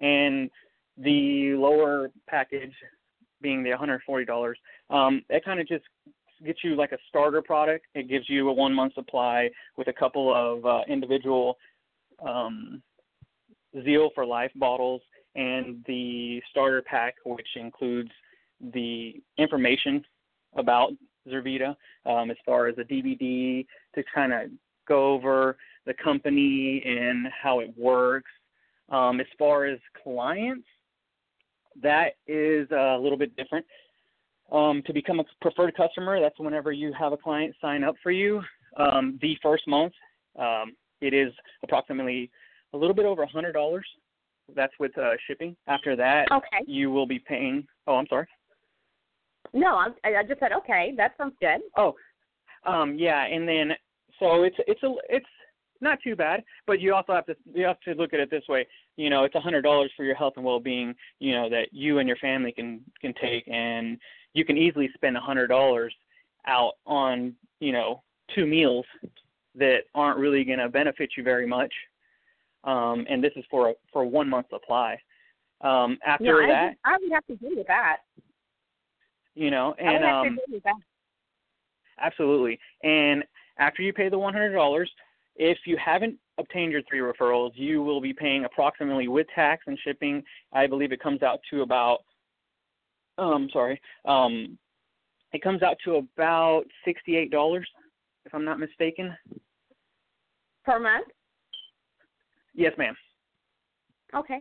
and 0.00 0.50
the 0.98 1.54
lower 1.54 2.10
package 2.28 2.72
being 3.40 3.62
the 3.62 3.70
$140. 3.70 4.54
Um, 4.90 5.22
kind 5.44 5.60
of 5.60 5.66
just 5.66 5.84
gets 6.44 6.60
you 6.62 6.74
like 6.74 6.92
a 6.92 6.98
starter 7.08 7.42
product. 7.42 7.86
It 7.94 8.08
gives 8.08 8.28
you 8.28 8.48
a 8.48 8.52
one 8.52 8.74
month 8.74 8.94
supply 8.94 9.50
with 9.76 9.88
a 9.88 9.92
couple 9.92 10.34
of 10.34 10.64
uh, 10.64 10.80
individual 10.88 11.56
um, 12.24 12.82
Zeal 13.84 14.10
for 14.14 14.26
Life 14.26 14.52
bottles 14.56 15.00
and 15.34 15.82
the 15.86 16.42
starter 16.50 16.82
pack, 16.82 17.14
which 17.24 17.46
includes 17.56 18.10
the 18.72 19.20
information 19.38 20.04
about 20.56 20.92
Zurvita 21.28 21.74
um, 22.06 22.30
as 22.30 22.36
far 22.44 22.66
as 22.66 22.76
a 22.78 22.84
DVD 22.84 23.66
to 23.94 24.02
kind 24.14 24.32
of 24.32 24.50
go 24.88 25.12
over 25.12 25.56
the 25.86 25.94
company 25.94 26.82
and 26.84 27.26
how 27.42 27.60
it 27.60 27.72
works. 27.76 28.30
Um, 28.88 29.20
as 29.20 29.26
far 29.38 29.64
as 29.64 29.78
clients, 30.02 30.66
that 31.82 32.14
is 32.26 32.70
a 32.70 32.98
little 33.00 33.18
bit 33.18 33.34
different. 33.36 33.64
Um, 34.50 34.82
to 34.86 34.92
become 34.92 35.18
a 35.20 35.24
preferred 35.40 35.74
customer, 35.76 36.20
that's 36.20 36.38
whenever 36.38 36.72
you 36.72 36.92
have 36.98 37.12
a 37.12 37.16
client 37.16 37.54
sign 37.60 37.84
up 37.84 37.94
for 38.02 38.10
you. 38.10 38.42
Um, 38.76 39.18
the 39.22 39.36
first 39.42 39.66
month, 39.66 39.94
um, 40.38 40.74
it 41.00 41.14
is 41.14 41.32
approximately 41.62 42.30
a 42.74 42.76
little 42.76 42.94
bit 42.94 43.06
over 43.06 43.22
a 43.22 43.26
hundred 43.26 43.52
dollars. 43.52 43.86
That's 44.54 44.72
with 44.78 44.96
uh, 44.98 45.12
shipping. 45.26 45.56
After 45.68 45.96
that, 45.96 46.30
Okay. 46.30 46.64
you 46.66 46.90
will 46.90 47.06
be 47.06 47.18
paying. 47.18 47.66
Oh, 47.86 47.94
I'm 47.94 48.06
sorry. 48.08 48.26
No, 49.52 49.76
I'm, 49.76 49.94
I 50.04 50.16
I 50.16 50.22
just 50.22 50.40
said 50.40 50.52
okay. 50.52 50.94
That 50.96 51.12
sounds 51.18 51.34
good. 51.40 51.60
Oh, 51.76 51.94
um, 52.64 52.96
yeah, 52.98 53.24
and 53.26 53.46
then 53.46 53.72
so 54.18 54.42
it's 54.44 54.56
it's 54.66 54.82
a 54.82 54.94
it's 55.08 55.26
not 55.80 55.98
too 56.02 56.14
bad, 56.16 56.42
but 56.66 56.80
you 56.80 56.94
also 56.94 57.12
have 57.12 57.26
to 57.26 57.36
you 57.54 57.64
have 57.64 57.80
to 57.80 57.92
look 57.94 58.14
at 58.14 58.20
it 58.20 58.30
this 58.30 58.44
way. 58.48 58.66
You 58.96 59.10
know, 59.10 59.24
it's 59.24 59.34
a 59.34 59.40
hundred 59.40 59.62
dollars 59.62 59.90
for 59.96 60.04
your 60.04 60.14
health 60.14 60.34
and 60.36 60.44
well 60.44 60.60
being. 60.60 60.94
You 61.18 61.32
know 61.32 61.50
that 61.50 61.68
you 61.72 61.98
and 61.98 62.08
your 62.08 62.18
family 62.18 62.52
can 62.52 62.80
can 63.00 63.12
take, 63.20 63.46
and 63.48 63.98
you 64.34 64.44
can 64.44 64.56
easily 64.56 64.88
spend 64.94 65.16
a 65.16 65.20
hundred 65.20 65.48
dollars 65.48 65.94
out 66.46 66.74
on 66.86 67.34
you 67.60 67.72
know 67.72 68.02
two 68.34 68.46
meals 68.46 68.86
that 69.54 69.80
aren't 69.94 70.18
really 70.18 70.44
going 70.44 70.58
to 70.58 70.68
benefit 70.68 71.10
you 71.16 71.22
very 71.22 71.46
much. 71.46 71.72
Um, 72.64 73.04
and 73.10 73.22
this 73.22 73.32
is 73.36 73.44
for 73.50 73.70
a 73.70 73.74
for 73.92 74.04
one 74.04 74.28
month 74.28 74.46
supply. 74.50 74.98
Um, 75.62 75.98
after 76.06 76.42
yeah, 76.42 76.46
I, 76.46 76.48
that, 76.48 76.64
would- 76.64 76.76
I 76.84 76.96
would 77.00 77.12
have 77.12 77.26
to 77.26 77.32
agree 77.34 77.56
with 77.56 77.66
that. 77.66 77.98
You 79.34 79.50
know, 79.50 79.74
and 79.78 80.04
um, 80.04 80.24
to 80.24 80.28
agree 80.30 80.54
with 80.54 80.62
that. 80.64 80.74
Absolutely. 82.00 82.58
And 82.82 83.24
after 83.58 83.82
you 83.82 83.92
pay 83.92 84.08
the 84.08 84.16
$100, 84.16 84.86
if 85.36 85.58
you 85.66 85.76
haven't 85.82 86.18
obtained 86.38 86.72
your 86.72 86.82
three 86.88 87.00
referrals, 87.00 87.52
you 87.54 87.82
will 87.82 88.00
be 88.00 88.12
paying 88.12 88.44
approximately 88.44 89.08
with 89.08 89.26
tax 89.34 89.64
and 89.66 89.78
shipping. 89.84 90.22
I 90.52 90.66
believe 90.66 90.92
it 90.92 91.02
comes 91.02 91.22
out 91.22 91.40
to 91.50 91.62
about, 91.62 91.98
um, 93.18 93.48
sorry, 93.52 93.80
um, 94.04 94.58
it 95.32 95.42
comes 95.42 95.62
out 95.62 95.76
to 95.84 95.96
about 95.96 96.64
$68, 96.86 97.62
if 98.24 98.34
I'm 98.34 98.44
not 98.44 98.58
mistaken. 98.58 99.16
Per 100.64 100.78
month? 100.78 101.08
Yes, 102.54 102.72
ma'am, 102.76 102.94
Okay. 104.14 104.40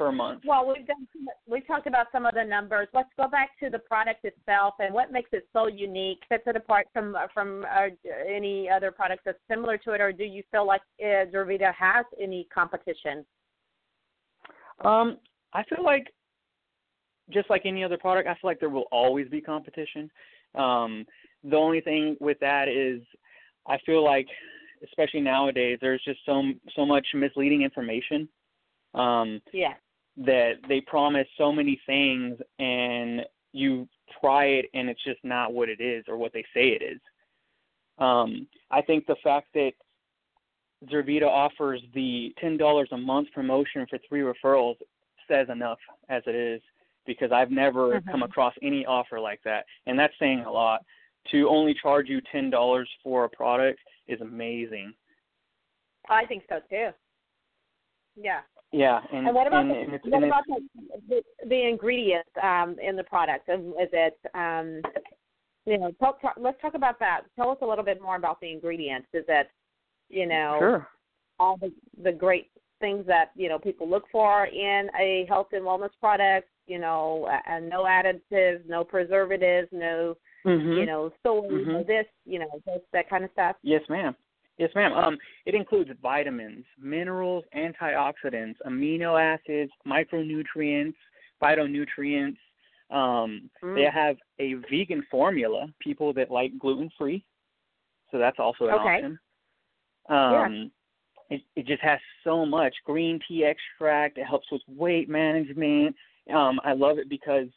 Per 0.00 0.10
month. 0.10 0.44
Well, 0.46 0.66
we've 0.66 0.86
done 0.86 1.06
we've 1.46 1.66
talked 1.66 1.86
about 1.86 2.06
some 2.10 2.24
of 2.24 2.32
the 2.32 2.42
numbers. 2.42 2.88
Let's 2.94 3.10
go 3.18 3.28
back 3.28 3.50
to 3.60 3.68
the 3.68 3.80
product 3.80 4.24
itself 4.24 4.72
and 4.78 4.94
what 4.94 5.12
makes 5.12 5.28
it 5.34 5.46
so 5.52 5.66
unique, 5.66 6.20
sets 6.30 6.44
it 6.46 6.56
apart 6.56 6.86
from 6.94 7.14
from 7.34 7.66
uh, 7.70 7.88
any 8.26 8.66
other 8.66 8.90
product 8.90 9.26
that's 9.26 9.36
similar 9.46 9.76
to 9.76 9.92
it, 9.92 10.00
or 10.00 10.10
do 10.10 10.24
you 10.24 10.42
feel 10.50 10.66
like 10.66 10.80
uh, 11.02 11.28
Zurvita 11.30 11.74
has 11.74 12.06
any 12.18 12.48
competition? 12.50 13.26
Um, 14.82 15.18
I 15.52 15.64
feel 15.64 15.84
like 15.84 16.06
just 17.28 17.50
like 17.50 17.66
any 17.66 17.84
other 17.84 17.98
product, 17.98 18.26
I 18.26 18.32
feel 18.40 18.48
like 18.48 18.58
there 18.58 18.70
will 18.70 18.88
always 18.90 19.28
be 19.28 19.42
competition. 19.42 20.10
Um, 20.54 21.04
the 21.44 21.56
only 21.56 21.82
thing 21.82 22.16
with 22.20 22.38
that 22.40 22.68
is 22.68 23.02
I 23.66 23.76
feel 23.84 24.02
like 24.02 24.28
especially 24.82 25.20
nowadays 25.20 25.76
there's 25.82 26.02
just 26.06 26.20
so 26.24 26.40
so 26.74 26.86
much 26.86 27.06
misleading 27.12 27.60
information 27.60 28.26
um 28.94 29.42
Yeah. 29.52 29.74
That 30.16 30.54
they 30.68 30.80
promise 30.80 31.26
so 31.38 31.52
many 31.52 31.80
things 31.86 32.38
and 32.58 33.22
you 33.52 33.88
try 34.20 34.46
it 34.46 34.66
and 34.74 34.88
it's 34.88 35.02
just 35.04 35.20
not 35.24 35.52
what 35.52 35.68
it 35.68 35.80
is 35.80 36.04
or 36.08 36.16
what 36.16 36.32
they 36.32 36.44
say 36.54 36.68
it 36.68 36.82
is. 36.82 37.00
Um 37.98 38.46
I 38.70 38.82
think 38.82 39.06
the 39.06 39.16
fact 39.22 39.48
that 39.54 39.72
Zurvita 40.86 41.26
offers 41.26 41.80
the 41.94 42.34
ten 42.38 42.56
dollars 42.56 42.88
a 42.92 42.96
month 42.96 43.28
promotion 43.32 43.86
for 43.88 43.98
three 44.08 44.20
referrals 44.20 44.76
says 45.28 45.48
enough 45.48 45.78
as 46.08 46.22
it 46.26 46.34
is 46.34 46.60
because 47.06 47.32
I've 47.32 47.50
never 47.50 48.00
Mhm. 48.00 48.10
come 48.10 48.22
across 48.22 48.54
any 48.62 48.84
offer 48.86 49.20
like 49.20 49.42
that. 49.42 49.66
And 49.86 49.98
that's 49.98 50.16
saying 50.18 50.40
a 50.40 50.50
lot. 50.50 50.84
To 51.30 51.48
only 51.48 51.74
charge 51.74 52.08
you 52.08 52.20
ten 52.32 52.50
dollars 52.50 52.90
for 53.02 53.24
a 53.24 53.28
product 53.28 53.80
is 54.06 54.20
amazing. 54.20 54.94
I 56.08 56.26
think 56.26 56.44
so 56.48 56.60
too. 56.60 56.92
Yeah. 58.16 58.42
Yeah, 58.72 59.00
and 59.12 59.26
And 59.26 59.34
what 59.34 59.46
about 59.46 59.66
and, 59.66 59.70
the, 59.70 60.00
and 60.04 60.12
what 60.12 60.24
about 60.24 60.44
the, 61.08 61.22
the 61.48 61.68
ingredients 61.68 62.30
um, 62.42 62.76
in 62.80 62.94
the 62.96 63.02
product? 63.02 63.48
Is 63.48 63.60
it 63.92 64.18
um, 64.34 64.80
you 65.66 65.78
know? 65.78 65.90
Talk, 66.00 66.22
talk, 66.22 66.34
let's 66.38 66.60
talk 66.60 66.74
about 66.74 66.98
that. 67.00 67.22
Tell 67.36 67.50
us 67.50 67.58
a 67.62 67.66
little 67.66 67.84
bit 67.84 68.00
more 68.00 68.16
about 68.16 68.40
the 68.40 68.50
ingredients. 68.50 69.08
Is 69.12 69.24
it 69.28 69.48
you 70.08 70.26
know 70.26 70.56
sure. 70.58 70.88
all 71.38 71.56
the 71.56 71.72
the 72.02 72.12
great 72.12 72.50
things 72.80 73.04
that 73.06 73.32
you 73.34 73.48
know 73.48 73.58
people 73.58 73.88
look 73.88 74.04
for 74.12 74.46
in 74.46 74.88
a 74.98 75.26
health 75.28 75.48
and 75.52 75.64
wellness 75.64 75.90
product? 76.00 76.48
You 76.66 76.78
know, 76.78 77.28
and 77.46 77.68
no 77.68 77.82
additives, 77.82 78.64
no 78.68 78.84
preservatives, 78.84 79.68
no 79.72 80.16
Mhm. 80.46 80.76
you 80.76 80.86
know 80.86 81.12
soy, 81.24 81.48
Mhm. 81.48 81.86
this, 81.86 82.06
you 82.24 82.38
know, 82.38 82.48
this, 82.64 82.80
that 82.92 83.10
kind 83.10 83.24
of 83.24 83.30
stuff. 83.32 83.56
Yes, 83.62 83.82
ma'am. 83.88 84.14
Yes, 84.60 84.70
ma'am. 84.74 84.92
Um, 84.92 85.16
it 85.46 85.54
includes 85.54 85.90
vitamins, 86.02 86.66
minerals, 86.78 87.44
antioxidants, 87.56 88.56
amino 88.66 89.18
acids, 89.18 89.72
micronutrients, 89.88 90.94
phytonutrients. 91.42 92.36
Um, 92.90 93.50
Mm. 93.62 93.74
They 93.74 93.84
have 93.84 94.18
a 94.38 94.54
vegan 94.70 95.02
formula. 95.10 95.72
People 95.78 96.12
that 96.12 96.30
like 96.30 96.58
gluten 96.58 96.90
free, 96.98 97.24
so 98.10 98.18
that's 98.18 98.38
also 98.38 98.66
an 98.66 98.74
Okay. 98.74 98.96
option. 98.96 99.18
Um, 100.10 100.70
it, 101.30 101.42
it 101.56 101.66
just 101.66 101.82
has 101.82 102.00
so 102.22 102.44
much 102.44 102.74
green 102.84 103.18
tea 103.26 103.44
extract. 103.44 104.18
It 104.18 104.26
helps 104.26 104.50
with 104.50 104.62
weight 104.68 105.08
management. 105.08 105.96
Um, 106.28 106.60
I 106.64 106.74
love 106.74 106.98
it 106.98 107.08
because 107.08 107.48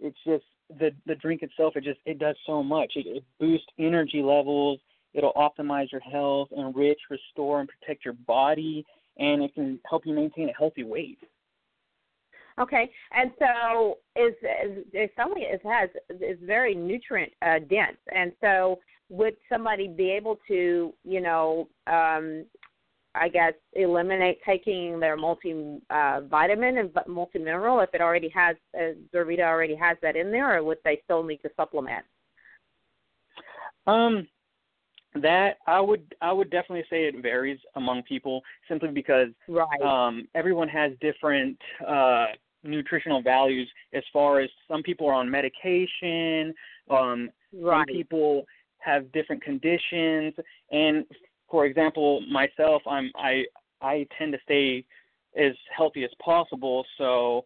it's 0.00 0.18
just 0.24 0.44
the 0.80 0.92
the 1.06 1.14
drink 1.14 1.42
itself. 1.42 1.76
It 1.76 1.84
just 1.84 2.00
it 2.04 2.18
does 2.18 2.36
so 2.46 2.64
much. 2.64 2.96
It, 2.96 3.06
it 3.06 3.24
boosts 3.38 3.68
energy 3.78 4.22
levels. 4.22 4.80
It'll 5.14 5.32
optimize 5.32 5.90
your 5.90 6.00
health, 6.00 6.48
enrich, 6.56 7.00
restore, 7.10 7.60
and 7.60 7.68
protect 7.68 8.04
your 8.04 8.14
body, 8.14 8.84
and 9.18 9.42
it 9.42 9.54
can 9.54 9.80
help 9.88 10.06
you 10.06 10.14
maintain 10.14 10.48
a 10.48 10.52
healthy 10.52 10.84
weight. 10.84 11.18
Okay, 12.60 12.90
and 13.12 13.30
so 13.38 13.98
is 14.16 14.34
is, 14.64 14.84
is 14.92 15.10
something 15.16 15.42
it 15.42 15.62
has 15.64 15.90
is 16.20 16.38
very 16.42 16.74
nutrient 16.74 17.32
uh, 17.42 17.60
dense, 17.70 17.98
and 18.14 18.32
so 18.40 18.80
would 19.10 19.36
somebody 19.48 19.88
be 19.88 20.10
able 20.10 20.38
to, 20.48 20.92
you 21.04 21.20
know, 21.20 21.68
um, 21.86 22.44
I 23.14 23.28
guess 23.28 23.54
eliminate 23.72 24.40
taking 24.44 25.00
their 25.00 25.16
multi 25.16 25.78
uh, 25.90 26.20
vitamin 26.28 26.78
and 26.78 26.90
multi 27.06 27.38
mineral 27.38 27.80
if 27.80 27.90
it 27.94 28.00
already 28.00 28.28
has 28.30 28.56
uh, 28.78 29.16
already 29.16 29.74
has 29.76 29.96
that 30.02 30.16
in 30.16 30.30
there, 30.30 30.58
or 30.58 30.62
would 30.64 30.78
they 30.84 31.00
still 31.04 31.22
need 31.22 31.38
to 31.38 31.50
supplement? 31.56 32.04
Um, 33.86 34.26
that 35.14 35.58
I 35.66 35.80
would 35.80 36.14
I 36.20 36.32
would 36.32 36.50
definitely 36.50 36.84
say 36.90 37.04
it 37.06 37.22
varies 37.22 37.58
among 37.76 38.02
people 38.02 38.42
simply 38.68 38.90
because 38.90 39.28
Right. 39.48 39.80
um, 39.80 40.28
everyone 40.34 40.68
has 40.68 40.92
different 41.00 41.58
uh, 41.86 42.26
nutritional 42.62 43.22
values 43.22 43.68
as 43.92 44.02
far 44.12 44.40
as 44.40 44.50
some 44.68 44.82
people 44.82 45.06
are 45.08 45.14
on 45.14 45.30
medication, 45.30 46.54
um, 46.90 47.30
some 47.52 47.64
right. 47.64 47.86
people 47.86 48.44
have 48.78 49.10
different 49.12 49.42
conditions, 49.42 50.34
and 50.70 51.04
for 51.50 51.66
example, 51.66 52.20
myself, 52.30 52.82
I'm 52.86 53.10
I 53.16 53.44
I 53.80 54.06
tend 54.18 54.32
to 54.32 54.38
stay 54.42 54.84
as 55.36 55.52
healthy 55.74 56.04
as 56.04 56.10
possible, 56.22 56.84
so 56.96 57.44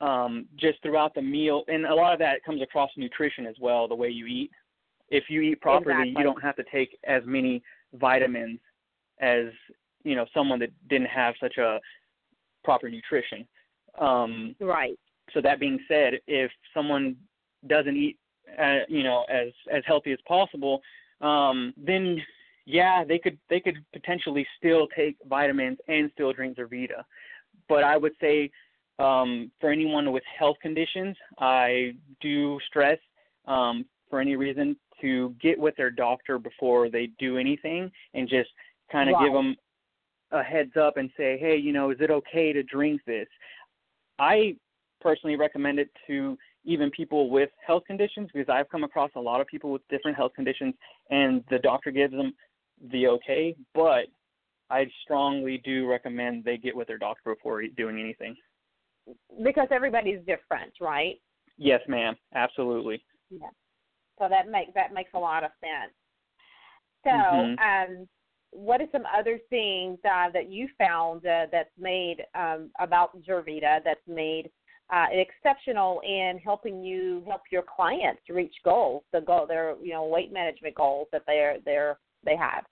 um, 0.00 0.46
just 0.56 0.82
throughout 0.82 1.14
the 1.14 1.22
meal, 1.22 1.64
and 1.68 1.84
a 1.86 1.94
lot 1.94 2.12
of 2.12 2.18
that 2.18 2.42
comes 2.44 2.62
across 2.62 2.90
nutrition 2.96 3.46
as 3.46 3.56
well, 3.60 3.86
the 3.88 3.94
way 3.94 4.08
you 4.08 4.26
eat. 4.26 4.50
If 5.10 5.24
you 5.28 5.40
eat 5.40 5.60
properly, 5.60 5.94
Exactly. 5.94 6.14
you 6.16 6.22
don't 6.22 6.42
have 6.42 6.56
to 6.56 6.64
take 6.70 6.98
as 7.04 7.22
many 7.26 7.62
vitamins 7.94 8.60
as 9.20 9.46
you 10.04 10.14
know 10.14 10.26
someone 10.32 10.58
that 10.60 10.70
didn't 10.88 11.08
have 11.08 11.34
such 11.40 11.58
a 11.58 11.80
proper 12.64 12.88
nutrition. 12.88 13.46
Um, 13.98 14.54
Right. 14.60 14.98
so 15.32 15.40
that 15.40 15.60
being 15.60 15.78
said, 15.88 16.20
if 16.26 16.50
someone 16.72 17.16
doesn't 17.66 17.96
eat, 17.96 18.18
uh, 18.58 18.80
you 18.88 19.02
know, 19.02 19.24
as 19.24 19.48
as 19.70 19.82
healthy 19.86 20.12
as 20.12 20.18
possible, 20.26 20.80
um, 21.20 21.74
then 21.76 22.22
yeah, 22.66 23.04
they 23.04 23.18
could 23.18 23.38
they 23.48 23.60
could 23.60 23.84
potentially 23.92 24.46
still 24.56 24.86
take 24.96 25.16
vitamins 25.28 25.78
and 25.88 26.10
still 26.12 26.32
drink 26.32 26.56
Zurvita. 26.56 27.04
But 27.68 27.84
I 27.84 27.96
would 27.96 28.12
say 28.20 28.50
um, 28.98 29.50
for 29.60 29.70
anyone 29.70 30.12
with 30.12 30.22
health 30.38 30.56
conditions, 30.60 31.16
I 31.38 31.94
do 32.20 32.58
stress 32.68 32.98
um, 33.46 33.86
for 34.08 34.20
any 34.20 34.36
reason 34.36 34.76
to 35.00 35.34
get 35.40 35.58
with 35.58 35.76
their 35.76 35.90
doctor 35.90 36.38
before 36.38 36.88
they 36.88 37.10
do 37.18 37.38
anything 37.38 37.90
and 38.14 38.28
just 38.28 38.50
kind 38.90 39.10
of 39.10 39.20
give 39.20 39.32
them 39.32 39.56
a 40.32 40.42
heads 40.42 40.76
up 40.80 40.96
and 40.96 41.10
say, 41.16 41.38
hey, 41.38 41.56
you 41.56 41.72
know, 41.72 41.90
is 41.90 41.98
it 42.00 42.10
okay 42.10 42.52
to 42.52 42.62
drink 42.62 43.00
this? 43.06 43.26
I 44.18 44.56
personally 45.00 45.36
recommend 45.36 45.78
it 45.78 45.90
to 46.06 46.36
even 46.64 46.90
people 46.90 47.30
with 47.30 47.50
health 47.66 47.84
conditions 47.86 48.28
because 48.32 48.48
I've 48.52 48.68
come 48.68 48.84
across 48.84 49.10
a 49.16 49.20
lot 49.20 49.40
of 49.40 49.46
people 49.46 49.72
with 49.72 49.82
different 49.88 50.16
health 50.16 50.32
conditions 50.34 50.74
and 51.10 51.42
the 51.50 51.58
doctor 51.58 51.90
gives 51.90 52.12
them 52.12 52.32
the 52.92 53.06
okay, 53.08 53.56
but 53.74 54.06
I 54.70 54.86
strongly 55.02 55.60
do 55.64 55.88
recommend 55.88 56.44
they 56.44 56.56
get 56.56 56.76
with 56.76 56.86
their 56.86 56.98
doctor 56.98 57.34
before 57.34 57.62
doing 57.76 57.98
anything. 57.98 58.36
Because 59.42 59.68
everybody's 59.70 60.20
different, 60.20 60.72
right? 60.80 61.16
Yes, 61.58 61.80
ma'am. 61.88 62.14
Absolutely. 62.34 63.02
So 64.20 64.28
that 64.28 64.48
make 64.48 64.74
that 64.74 64.92
makes 64.92 65.10
a 65.14 65.18
lot 65.18 65.42
of 65.44 65.50
sense. 65.60 65.92
So, 67.04 67.10
Mhm. 67.10 67.58
um, 67.58 68.08
what 68.52 68.80
are 68.80 68.88
some 68.92 69.06
other 69.06 69.38
things 69.48 69.98
uh, 70.04 70.28
that 70.30 70.50
you 70.50 70.68
found 70.76 71.24
uh, 71.24 71.46
that's 71.50 71.70
made 71.78 72.26
um, 72.34 72.70
about 72.78 73.18
Zurvita 73.22 73.82
that's 73.82 74.06
made 74.06 74.50
uh, 74.92 75.06
exceptional 75.10 76.00
in 76.00 76.38
helping 76.44 76.82
you 76.82 77.22
help 77.26 77.42
your 77.50 77.62
clients 77.62 78.22
reach 78.28 78.54
goals, 78.64 79.04
the 79.12 79.20
goal, 79.20 79.46
their 79.46 79.76
you 79.82 79.92
know 79.92 80.04
weight 80.04 80.32
management 80.32 80.74
goals 80.74 81.08
that 81.12 81.22
they're 81.26 81.58
they're 81.64 81.98
they 82.24 82.36
have. 82.36 82.64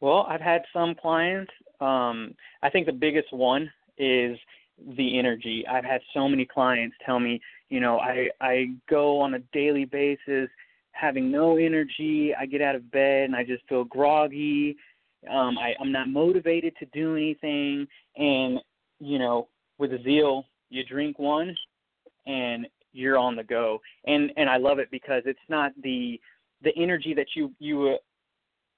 Well, 0.00 0.26
I've 0.28 0.40
had 0.40 0.62
some 0.72 0.94
clients. 0.94 1.52
Um, 1.80 2.34
I 2.62 2.70
think 2.70 2.86
the 2.86 2.92
biggest 2.92 3.32
one 3.32 3.70
is 3.98 4.38
the 4.96 5.18
energy. 5.18 5.64
I've 5.70 5.84
had 5.84 6.00
so 6.12 6.28
many 6.28 6.44
clients 6.44 6.96
tell 7.06 7.20
me, 7.20 7.40
you 7.74 7.80
know, 7.80 7.98
I 7.98 8.28
I 8.40 8.66
go 8.88 9.18
on 9.18 9.34
a 9.34 9.40
daily 9.52 9.84
basis 9.84 10.48
having 10.92 11.28
no 11.28 11.56
energy. 11.56 12.32
I 12.32 12.46
get 12.46 12.62
out 12.62 12.76
of 12.76 12.88
bed 12.92 13.24
and 13.24 13.34
I 13.34 13.42
just 13.42 13.66
feel 13.68 13.82
groggy. 13.82 14.76
Um, 15.28 15.58
I, 15.58 15.72
I'm 15.80 15.90
not 15.90 16.08
motivated 16.08 16.74
to 16.78 16.86
do 16.92 17.16
anything. 17.16 17.88
And 18.16 18.60
you 19.00 19.18
know, 19.18 19.48
with 19.78 19.90
zeal, 20.04 20.44
you 20.70 20.84
drink 20.84 21.18
one, 21.18 21.56
and 22.26 22.68
you're 22.92 23.18
on 23.18 23.34
the 23.34 23.42
go. 23.42 23.80
And 24.06 24.30
and 24.36 24.48
I 24.48 24.56
love 24.56 24.78
it 24.78 24.88
because 24.92 25.24
it's 25.26 25.48
not 25.48 25.72
the 25.82 26.20
the 26.62 26.70
energy 26.76 27.12
that 27.14 27.26
you 27.34 27.52
you 27.58 27.88
uh, 27.88 27.96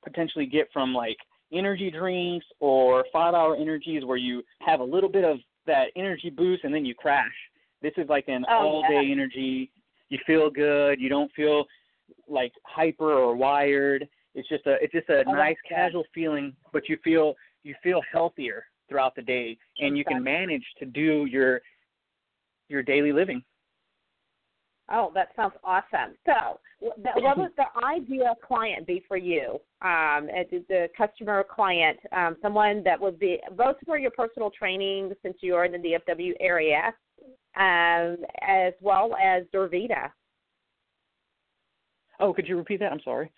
potentially 0.04 0.46
get 0.46 0.68
from 0.72 0.94
like 0.94 1.18
energy 1.52 1.90
drinks 1.90 2.46
or 2.60 3.04
five 3.12 3.34
hour 3.34 3.56
energies 3.56 4.06
where 4.06 4.16
you 4.16 4.42
have 4.66 4.80
a 4.80 4.84
little 4.84 5.10
bit 5.10 5.24
of 5.24 5.36
that 5.66 5.88
energy 5.96 6.30
boost 6.30 6.64
and 6.64 6.74
then 6.74 6.86
you 6.86 6.94
crash. 6.94 7.34
This 7.86 8.02
is 8.02 8.08
like 8.08 8.26
an 8.26 8.44
Oh, 8.48 8.66
all 8.66 8.82
day 8.82 9.12
energy. 9.12 9.70
You 10.08 10.18
feel 10.26 10.50
good. 10.50 11.00
You 11.00 11.08
don't 11.08 11.30
feel 11.34 11.66
like 12.26 12.52
hyper 12.64 13.12
or 13.12 13.36
wired. 13.36 14.08
It's 14.34 14.48
just 14.48 14.66
a 14.66 14.74
it's 14.82 14.92
just 14.92 15.08
a 15.08 15.22
Oh, 15.24 15.32
nice 15.32 15.54
that's 15.62 15.68
good. 15.68 15.74
casual 15.76 16.04
feeling, 16.12 16.56
but 16.72 16.88
you 16.88 16.96
feel 17.04 17.34
you 17.62 17.76
feel 17.84 18.02
healthier 18.10 18.64
throughout 18.88 19.14
the 19.14 19.22
day 19.22 19.56
and 19.78 19.96
you 19.96 20.04
can 20.04 20.20
manage 20.20 20.64
to 20.80 20.84
do 20.84 21.26
your 21.26 21.60
your 22.68 22.82
daily 22.82 23.12
living. 23.12 23.40
Oh, 24.90 25.12
that 25.14 25.28
sounds 25.36 25.54
awesome. 25.62 26.16
So, 26.26 26.58
what 26.80 27.38
would 27.38 27.52
the 27.56 27.66
ideal 27.84 28.34
client 28.44 28.84
be 28.84 29.04
for 29.06 29.16
you? 29.16 29.60
Um, 29.80 30.26
the- 30.26 30.64
the 30.68 30.90
customer 30.96 31.44
client, 31.44 32.00
um, 32.10 32.36
someone 32.42 32.82
that 32.82 33.00
would 33.00 33.18
be 33.18 33.40
both 33.52 33.78
for 33.84 33.96
your 33.96 34.10
personal 34.12 34.50
training, 34.50 35.14
since 35.22 35.40
you 35.40 35.54
are 35.54 35.64
in 35.64 35.72
the 35.72 35.78
DFW 35.78 36.34
area, 36.40 36.94
um, 37.56 38.16
as 38.42 38.72
well 38.80 39.14
as 39.22 39.44
Zurvita. 39.54 40.10
Oh, 42.20 42.32
could 42.32 42.48
you 42.48 42.56
repeat 42.56 42.80
that? 42.80 42.92
I'm 42.92 43.00
sorry. 43.04 43.30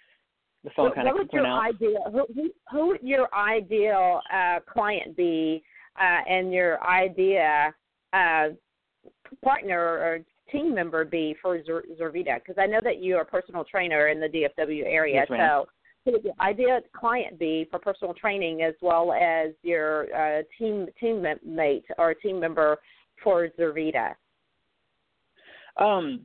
The 0.64 0.70
phone 0.74 0.86
What, 0.86 0.94
kind 0.96 1.06
what 1.06 1.20
of 1.20 1.28
went 1.32 1.46
out. 1.46 1.62
ideal 1.62 2.26
who, 2.34 2.50
who, 2.70 2.88
would 2.88 3.00
your 3.02 3.32
ideal 3.34 4.20
uh, 4.32 4.58
client 4.70 5.16
be, 5.16 5.62
uh, 6.00 6.20
and 6.28 6.52
your 6.52 6.82
idea 6.84 7.74
uh, 8.12 8.48
partner 9.44 9.78
or 9.78 10.18
team 10.50 10.74
member 10.74 11.04
be 11.04 11.36
for 11.40 11.62
Zer- 11.64 11.84
Zurvita? 12.00 12.40
Because 12.40 12.56
I 12.58 12.66
know 12.66 12.80
that 12.82 13.00
you 13.00 13.16
are 13.16 13.22
a 13.22 13.26
personal 13.26 13.64
trainer 13.64 14.08
in 14.08 14.20
the 14.20 14.26
DFW 14.26 14.84
area. 14.84 15.24
Yes, 15.28 15.28
so, 15.28 15.66
who 16.04 16.12
would 16.12 16.24
your 16.24 16.34
ideal 16.40 16.80
client 16.98 17.38
be 17.38 17.66
for 17.70 17.78
personal 17.78 18.14
training 18.14 18.62
as 18.62 18.74
well 18.80 19.12
as 19.12 19.50
your 19.62 20.06
uh, 20.14 20.42
team 20.58 20.86
teammate 21.00 21.84
or 21.98 22.14
team 22.14 22.40
member 22.40 22.78
for 23.22 23.48
Zurvita? 23.58 24.14
Um, 25.76 26.22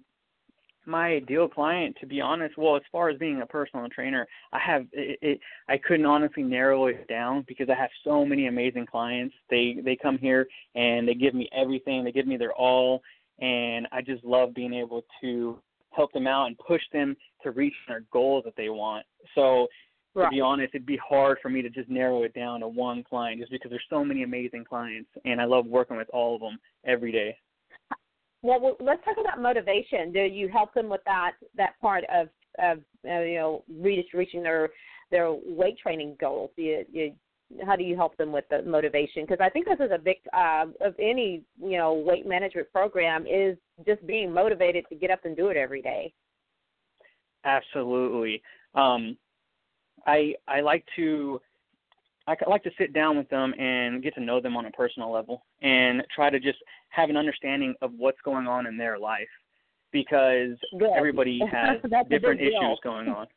my 0.86 1.14
ideal 1.14 1.48
client, 1.48 1.96
to 2.02 2.06
be 2.06 2.20
honest, 2.20 2.58
well, 2.58 2.76
as 2.76 2.82
far 2.92 3.10
as 3.10 3.18
being 3.18 3.42
a 3.42 3.46
personal 3.46 3.88
trainer, 3.90 4.28
I 4.52 4.60
have 4.60 4.86
it, 4.92 5.18
it. 5.22 5.40
I 5.70 5.78
couldn't 5.78 6.06
honestly 6.06 6.44
narrow 6.44 6.88
it 6.88 7.08
down 7.08 7.46
because 7.48 7.70
I 7.70 7.76
have 7.76 7.90
so 8.04 8.26
many 8.26 8.48
amazing 8.48 8.88
clients. 8.88 9.34
They 9.50 9.78
they 9.84 9.96
come 9.96 10.18
here 10.18 10.48
and 10.76 11.08
they 11.08 11.14
give 11.14 11.34
me 11.34 11.50
everything. 11.56 12.04
They 12.04 12.12
give 12.12 12.28
me 12.28 12.38
their 12.38 12.54
all, 12.54 13.02
and 13.40 13.88
I 13.92 14.02
just 14.02 14.24
love 14.26 14.54
being 14.54 14.74
able 14.74 15.06
to 15.22 15.60
help 15.92 16.12
them 16.12 16.28
out 16.28 16.48
and 16.48 16.58
push 16.58 16.82
them 16.92 17.16
to 17.44 17.52
reach 17.52 17.76
their 17.88 18.04
goals 18.12 18.44
that 18.46 18.56
they 18.58 18.70
want. 18.70 19.06
So 19.36 19.68
to 20.16 20.30
be 20.30 20.42
honest, 20.42 20.76
it'd 20.76 20.86
be 20.86 20.98
hard 20.98 21.38
for 21.42 21.50
me 21.50 21.62
to 21.62 21.70
just 21.70 21.90
narrow 21.90 22.24
it 22.24 22.34
down 22.34 22.60
to 22.60 22.68
one 22.68 23.04
client 23.04 23.40
just 23.40 23.52
because 23.52 23.70
there's 23.70 23.84
so 23.90 24.04
many 24.04 24.24
amazing 24.24 24.64
clients, 24.64 25.10
and 25.26 25.42
I 25.42 25.46
love 25.46 25.66
working 25.66 25.98
with 25.98 26.10
all 26.14 26.36
of 26.36 26.42
them 26.42 26.60
every 26.86 27.12
day. 27.12 27.38
Well, 28.44 28.76
let's 28.80 29.04
talk 29.06 29.16
about 29.20 29.42
motivation. 29.42 30.12
Do 30.12 30.20
you 30.20 30.50
help 30.50 30.74
them 30.74 30.90
with 30.90 31.02
that 31.06 31.32
that 31.56 31.80
part 31.82 32.04
of 32.14 32.28
of 32.60 32.80
uh, 33.10 33.22
you 33.22 33.36
know 33.36 33.64
reach, 33.80 34.08
reaching 34.14 34.44
their 34.44 34.70
their 35.12 35.32
weight 35.32 35.78
training 35.80 36.18
goals? 36.20 36.52
Do 36.56 36.62
you, 36.62 36.86
you 36.92 37.14
how 37.66 37.76
do 37.76 37.84
you 37.84 37.96
help 37.96 38.18
them 38.18 38.32
with 38.32 38.46
the 38.50 38.62
motivation? 38.64 39.24
Because 39.24 39.40
I 39.42 39.50
think 39.50 39.66
this 39.66 39.80
is 39.80 39.92
a 39.94 39.98
big 39.98 40.18
uh, 40.36 40.66
of 40.82 40.94
any 41.00 41.44
you 41.62 41.78
know 41.78 41.94
weight 41.94 42.28
management 42.28 42.72
program 42.72 43.26
is 43.26 43.58
just 43.86 44.06
being 44.06 44.32
motivated 44.32 44.86
to 44.90 44.96
get 44.96 45.10
up 45.10 45.24
and 45.24 45.38
do 45.38 45.48
it 45.48 45.58
every 45.58 45.82
day. 45.82 46.14
Absolutely. 47.46 48.42
Um, 48.76 49.18
I 50.06 50.36
I 50.48 50.62
like 50.62 50.86
to 50.96 51.40
I 52.28 52.36
like 52.48 52.64
to 52.64 52.72
sit 52.78 52.94
down 52.94 53.18
with 53.18 53.30
them 53.30 53.54
and 53.60 54.02
get 54.02 54.16
to 54.16 54.22
know 54.22 54.40
them 54.40 54.56
on 54.56 54.66
a 54.66 54.72
personal 54.72 55.12
level 55.12 55.44
and 55.62 56.04
try 56.16 56.30
to 56.30 56.40
just 56.40 56.60
have 56.90 57.10
an 57.10 57.18
understanding 57.18 57.76
of 57.82 57.92
what's 57.98 58.20
going 58.24 58.48
on 58.48 58.66
in 58.66 58.78
their 58.78 58.98
life 58.98 59.28
because 59.92 60.58
Good. 60.80 60.92
everybody 60.96 61.42
has 61.52 61.82
different 62.10 62.40
issues 62.40 62.80
going 62.84 63.10
on. 63.10 63.28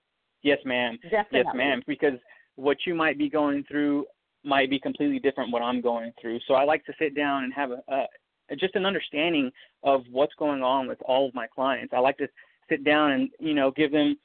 Yes, 0.42 0.59
ma'am. 0.64 0.98
Definitely. 1.02 1.38
Yes, 1.38 1.46
ma'am. 1.55 1.83
Because 1.87 2.18
what 2.55 2.79
you 2.87 2.94
might 2.94 3.18
be 3.18 3.29
going 3.29 3.64
through 3.64 4.07
might 4.44 4.70
be 4.70 4.79
completely 4.79 5.18
different 5.18 5.52
what 5.52 5.62
I'm 5.62 5.81
going 5.81 6.12
through. 6.20 6.38
So 6.46 6.55
I 6.55 6.64
like 6.64 6.85
to 6.87 6.92
sit 6.98 7.16
down 7.16 7.44
and 7.44 7.52
have 7.52 7.72
a, 7.72 8.07
a 8.50 8.57
just 8.57 8.76
an 8.76 8.87
understanding 8.87 9.50
of 9.83 10.02
what's 10.11 10.35
going 10.38 10.62
on 10.62 10.87
with 10.87 10.98
all 11.02 11.26
of 11.26 11.35
my 11.35 11.48
clients. 11.48 11.92
I 11.92 11.98
like 11.98 12.18
to 12.18 12.29
sit 12.68 12.85
down 12.85 13.11
and 13.11 13.29
you 13.40 13.55
know 13.55 13.72
give 13.72 13.90
them 13.90 14.16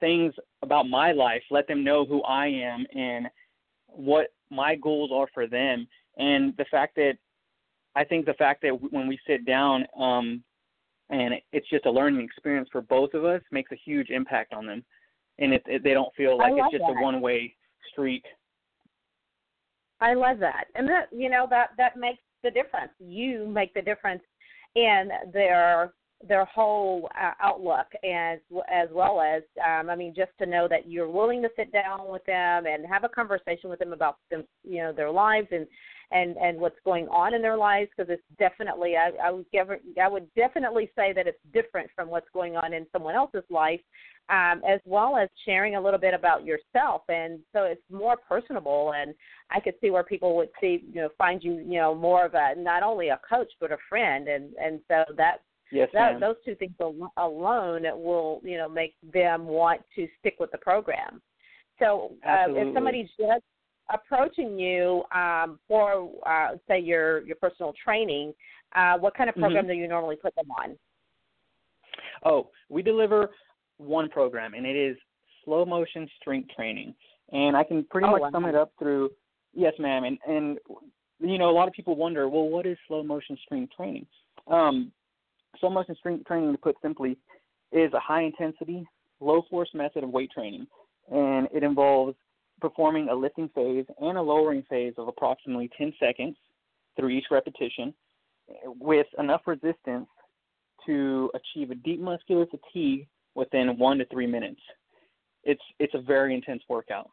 things 0.00 0.34
about 0.62 0.88
my 0.88 1.12
life, 1.12 1.42
let 1.50 1.66
them 1.68 1.84
know 1.84 2.04
who 2.04 2.22
I 2.22 2.46
am 2.46 2.86
and 2.94 3.28
what 3.86 4.28
my 4.50 4.76
goals 4.76 5.10
are 5.12 5.28
for 5.32 5.46
them. 5.46 5.86
And 6.18 6.54
the 6.56 6.66
fact 6.70 6.96
that 6.96 7.14
I 7.94 8.04
think 8.04 8.26
the 8.26 8.34
fact 8.34 8.62
that 8.62 8.92
when 8.92 9.08
we 9.08 9.18
sit 9.26 9.46
down 9.46 9.86
um, 9.98 10.42
and 11.10 11.34
it's 11.52 11.68
just 11.70 11.86
a 11.86 11.90
learning 11.90 12.22
experience 12.22 12.68
for 12.70 12.82
both 12.82 13.14
of 13.14 13.24
us 13.24 13.40
makes 13.50 13.72
a 13.72 13.80
huge 13.84 14.10
impact 14.10 14.52
on 14.52 14.66
them, 14.66 14.84
and 15.38 15.52
it, 15.54 15.62
it, 15.66 15.84
they 15.84 15.92
don't 15.92 16.14
feel 16.14 16.36
like 16.36 16.52
it's 16.56 16.72
just 16.72 16.84
that. 16.86 16.98
a 16.98 17.02
one-way 17.02 17.54
street. 17.90 18.24
I 20.00 20.14
love 20.14 20.38
that, 20.40 20.64
and 20.74 20.86
that 20.88 21.08
you 21.10 21.30
know 21.30 21.46
that 21.48 21.70
that 21.78 21.96
makes 21.96 22.18
the 22.42 22.50
difference. 22.50 22.92
You 22.98 23.46
make 23.46 23.72
the 23.72 23.82
difference 23.82 24.22
in 24.74 25.08
their 25.32 25.94
their 26.26 26.44
whole 26.46 27.08
uh, 27.20 27.32
outlook 27.42 27.86
as 28.04 28.38
as 28.72 28.88
well 28.92 29.20
as 29.20 29.42
um, 29.64 29.90
I 29.90 29.96
mean 29.96 30.14
just 30.16 30.32
to 30.38 30.46
know 30.46 30.66
that 30.68 30.88
you're 30.88 31.10
willing 31.10 31.42
to 31.42 31.48
sit 31.56 31.72
down 31.72 32.08
with 32.08 32.24
them 32.24 32.64
and 32.66 32.86
have 32.86 33.04
a 33.04 33.08
conversation 33.08 33.68
with 33.68 33.78
them 33.78 33.92
about 33.92 34.16
them 34.30 34.44
you 34.64 34.78
know 34.78 34.92
their 34.92 35.10
lives 35.10 35.48
and 35.50 35.66
and 36.10 36.36
and 36.36 36.58
what's 36.58 36.78
going 36.84 37.06
on 37.08 37.34
in 37.34 37.42
their 37.42 37.56
lives 37.56 37.90
because 37.96 38.10
it's 38.10 38.22
definitely 38.38 38.94
I, 38.96 39.10
I 39.22 39.30
would 39.30 39.46
give, 39.52 39.68
I 40.02 40.08
would 40.08 40.32
definitely 40.34 40.90
say 40.96 41.12
that 41.12 41.26
it's 41.26 41.38
different 41.52 41.90
from 41.94 42.08
what's 42.08 42.28
going 42.32 42.56
on 42.56 42.72
in 42.72 42.86
someone 42.92 43.14
else's 43.14 43.44
life 43.50 43.80
um, 44.28 44.62
as 44.68 44.80
well 44.84 45.16
as 45.16 45.28
sharing 45.44 45.76
a 45.76 45.80
little 45.80 46.00
bit 46.00 46.14
about 46.14 46.44
yourself. 46.44 47.02
And 47.08 47.40
so 47.52 47.62
it's 47.62 47.82
more 47.90 48.16
personable 48.16 48.92
and 48.96 49.14
I 49.50 49.60
could 49.60 49.74
see 49.80 49.90
where 49.90 50.02
people 50.02 50.36
would 50.36 50.50
see 50.60 50.84
you 50.92 51.02
know 51.02 51.08
find 51.18 51.42
you 51.42 51.54
you 51.54 51.78
know 51.78 51.94
more 51.94 52.24
of 52.24 52.34
a 52.34 52.54
not 52.56 52.82
only 52.82 53.08
a 53.08 53.20
coach 53.28 53.52
but 53.60 53.72
a 53.72 53.78
friend. 53.88 54.28
And 54.28 54.54
and 54.62 54.80
so 54.88 55.04
that 55.16 55.42
Yes, 55.72 55.88
that, 55.92 56.12
ma'am. 56.12 56.20
those 56.20 56.36
two 56.44 56.54
things 56.54 56.74
alone 56.80 57.82
will 57.94 58.40
you 58.44 58.56
know 58.56 58.68
make 58.68 58.94
them 59.12 59.46
want 59.46 59.80
to 59.96 60.06
stick 60.20 60.36
with 60.38 60.50
the 60.52 60.58
program. 60.58 61.20
So 61.78 62.12
uh, 62.26 62.46
if 62.48 62.74
somebody's 62.74 63.08
just 63.18 63.44
approaching 63.92 64.58
you 64.58 65.04
um, 65.14 65.58
for 65.68 66.10
uh, 66.26 66.56
say 66.68 66.80
your 66.80 67.26
your 67.26 67.36
personal 67.36 67.74
training, 67.82 68.32
uh, 68.74 68.96
what 68.98 69.16
kind 69.16 69.28
of 69.28 69.36
program 69.36 69.64
mm-hmm. 69.64 69.72
do 69.72 69.78
you 69.78 69.88
normally 69.88 70.16
put 70.16 70.34
them 70.36 70.50
on? 70.50 70.76
Oh, 72.24 72.50
we 72.68 72.82
deliver 72.82 73.30
one 73.78 74.08
program, 74.08 74.54
and 74.54 74.66
it 74.66 74.76
is 74.76 74.96
slow 75.44 75.64
motion 75.64 76.08
strength 76.20 76.50
training. 76.54 76.94
And 77.32 77.56
I 77.56 77.64
can 77.64 77.84
pretty 77.90 78.06
oh, 78.06 78.12
much 78.12 78.22
wow. 78.22 78.30
sum 78.30 78.44
it 78.44 78.54
up 78.54 78.72
through 78.78 79.10
yes, 79.52 79.72
ma'am. 79.78 80.04
And 80.04 80.18
and 80.28 80.58
you 81.18 81.38
know 81.38 81.50
a 81.50 81.52
lot 81.52 81.68
of 81.68 81.74
people 81.74 81.96
wonder, 81.96 82.28
well, 82.28 82.48
what 82.48 82.66
is 82.66 82.78
slow 82.86 83.02
motion 83.02 83.36
strength 83.44 83.72
training? 83.76 84.06
Um, 84.46 84.92
slow 85.60 85.70
motion 85.70 85.94
strength 85.96 86.26
training, 86.26 86.52
to 86.52 86.58
put 86.58 86.76
simply, 86.82 87.16
is 87.72 87.92
a 87.92 88.00
high 88.00 88.22
intensity, 88.22 88.84
low 89.20 89.42
force 89.50 89.70
method 89.74 90.04
of 90.04 90.10
weight 90.10 90.30
training, 90.30 90.66
and 91.10 91.48
it 91.54 91.62
involves 91.62 92.16
performing 92.60 93.08
a 93.08 93.14
lifting 93.14 93.48
phase 93.54 93.84
and 94.00 94.16
a 94.16 94.22
lowering 94.22 94.62
phase 94.68 94.94
of 94.96 95.08
approximately 95.08 95.70
10 95.76 95.92
seconds 96.00 96.36
through 96.96 97.10
each 97.10 97.26
repetition 97.30 97.92
with 98.80 99.06
enough 99.18 99.42
resistance 99.46 100.06
to 100.86 101.30
achieve 101.34 101.70
a 101.70 101.74
deep 101.74 102.00
muscular 102.00 102.46
fatigue 102.46 103.06
within 103.34 103.78
one 103.78 103.98
to 103.98 104.06
three 104.06 104.26
minutes. 104.26 104.60
It's 105.44 105.62
it's 105.78 105.94
a 105.94 106.00
very 106.00 106.34
intense 106.34 106.62
workout. 106.68 107.10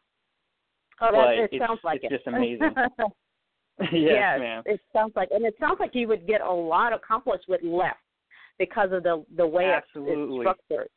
Oh, 1.01 1.09
that, 1.11 1.49
it 1.51 1.59
sounds 1.59 1.81
like 1.83 2.01
it's 2.03 2.13
it. 2.13 2.17
just 2.17 2.27
amazing. 2.33 2.73
yes, 3.79 3.89
yes, 3.91 4.39
ma'am. 4.39 4.63
It 4.65 4.79
sounds 4.93 5.13
like, 5.15 5.29
and 5.31 5.45
it 5.45 5.55
sounds 5.59 5.77
like 5.79 5.91
you 5.93 6.07
would 6.07 6.27
get 6.27 6.41
a 6.41 6.51
lot 6.51 6.93
accomplished 6.93 7.45
with 7.47 7.61
less 7.63 7.95
because 8.65 8.91
of 8.91 9.03
the 9.03 9.23
the 9.35 9.45
way 9.45 9.65
Absolutely. 9.65 10.45
it's 10.45 10.59
structured. 10.67 10.89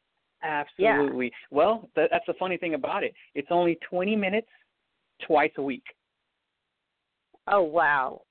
Absolutely. 0.43 1.27
Yeah. 1.27 1.31
Well, 1.51 1.89
that, 1.97 2.09
that's 2.13 2.27
the 2.27 2.35
funny 2.39 2.57
thing 2.57 2.75
about 2.75 3.03
it. 3.03 3.15
It's 3.35 3.49
only 3.51 3.79
20 3.89 4.15
minutes 4.17 4.49
twice 5.27 5.51
a 5.57 5.63
week. 5.63 5.85
Oh 7.49 7.63
wow! 7.63 8.23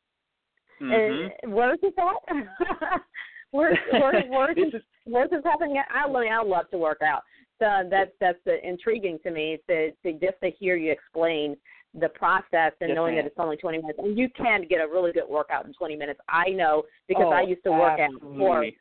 Mm-hmm. 0.81 1.29
And 1.43 1.53
where 1.53 1.73
is 1.73 1.79
this 1.81 1.93
at? 1.97 2.35
where 3.51 3.77
where 3.91 4.23
where 4.27 4.51
is 4.51 4.55
this 4.55 4.65
this, 4.65 4.81
is 4.81 4.87
where's 5.05 5.29
this 5.29 5.41
happening 5.43 5.77
at? 5.77 5.85
I 5.93 6.07
mean, 6.07 6.31
I 6.31 6.41
love 6.43 6.69
to 6.71 6.77
work 6.77 7.01
out. 7.01 7.21
So 7.59 7.87
that's 7.89 8.11
that's 8.19 8.39
uh, 8.47 8.51
intriguing 8.63 9.17
to 9.23 9.31
me 9.31 9.57
to, 9.69 9.91
to 9.91 10.13
just 10.13 10.39
to 10.43 10.51
hear 10.59 10.75
you 10.75 10.91
explain 10.91 11.55
the 11.99 12.09
process 12.09 12.73
and 12.81 12.89
Yes, 12.89 12.95
knowing 12.95 13.15
ma'am. 13.15 13.23
that 13.23 13.29
it's 13.29 13.39
only 13.39 13.55
20 13.55 13.77
minutes. 13.77 13.99
And 14.01 14.17
you 14.17 14.27
can 14.35 14.65
get 14.69 14.81
a 14.81 14.87
really 14.87 15.13
good 15.13 15.29
workout 15.29 15.65
in 15.65 15.73
20 15.73 15.95
minutes. 15.95 16.19
I 16.27 16.49
know 16.49 16.83
because 17.07 17.27
oh, 17.27 17.31
I 17.31 17.41
used 17.41 17.63
to 17.63 17.71
work 17.71 17.99
out 17.99 18.09
for 18.19 18.27
absolutely. 18.27 18.77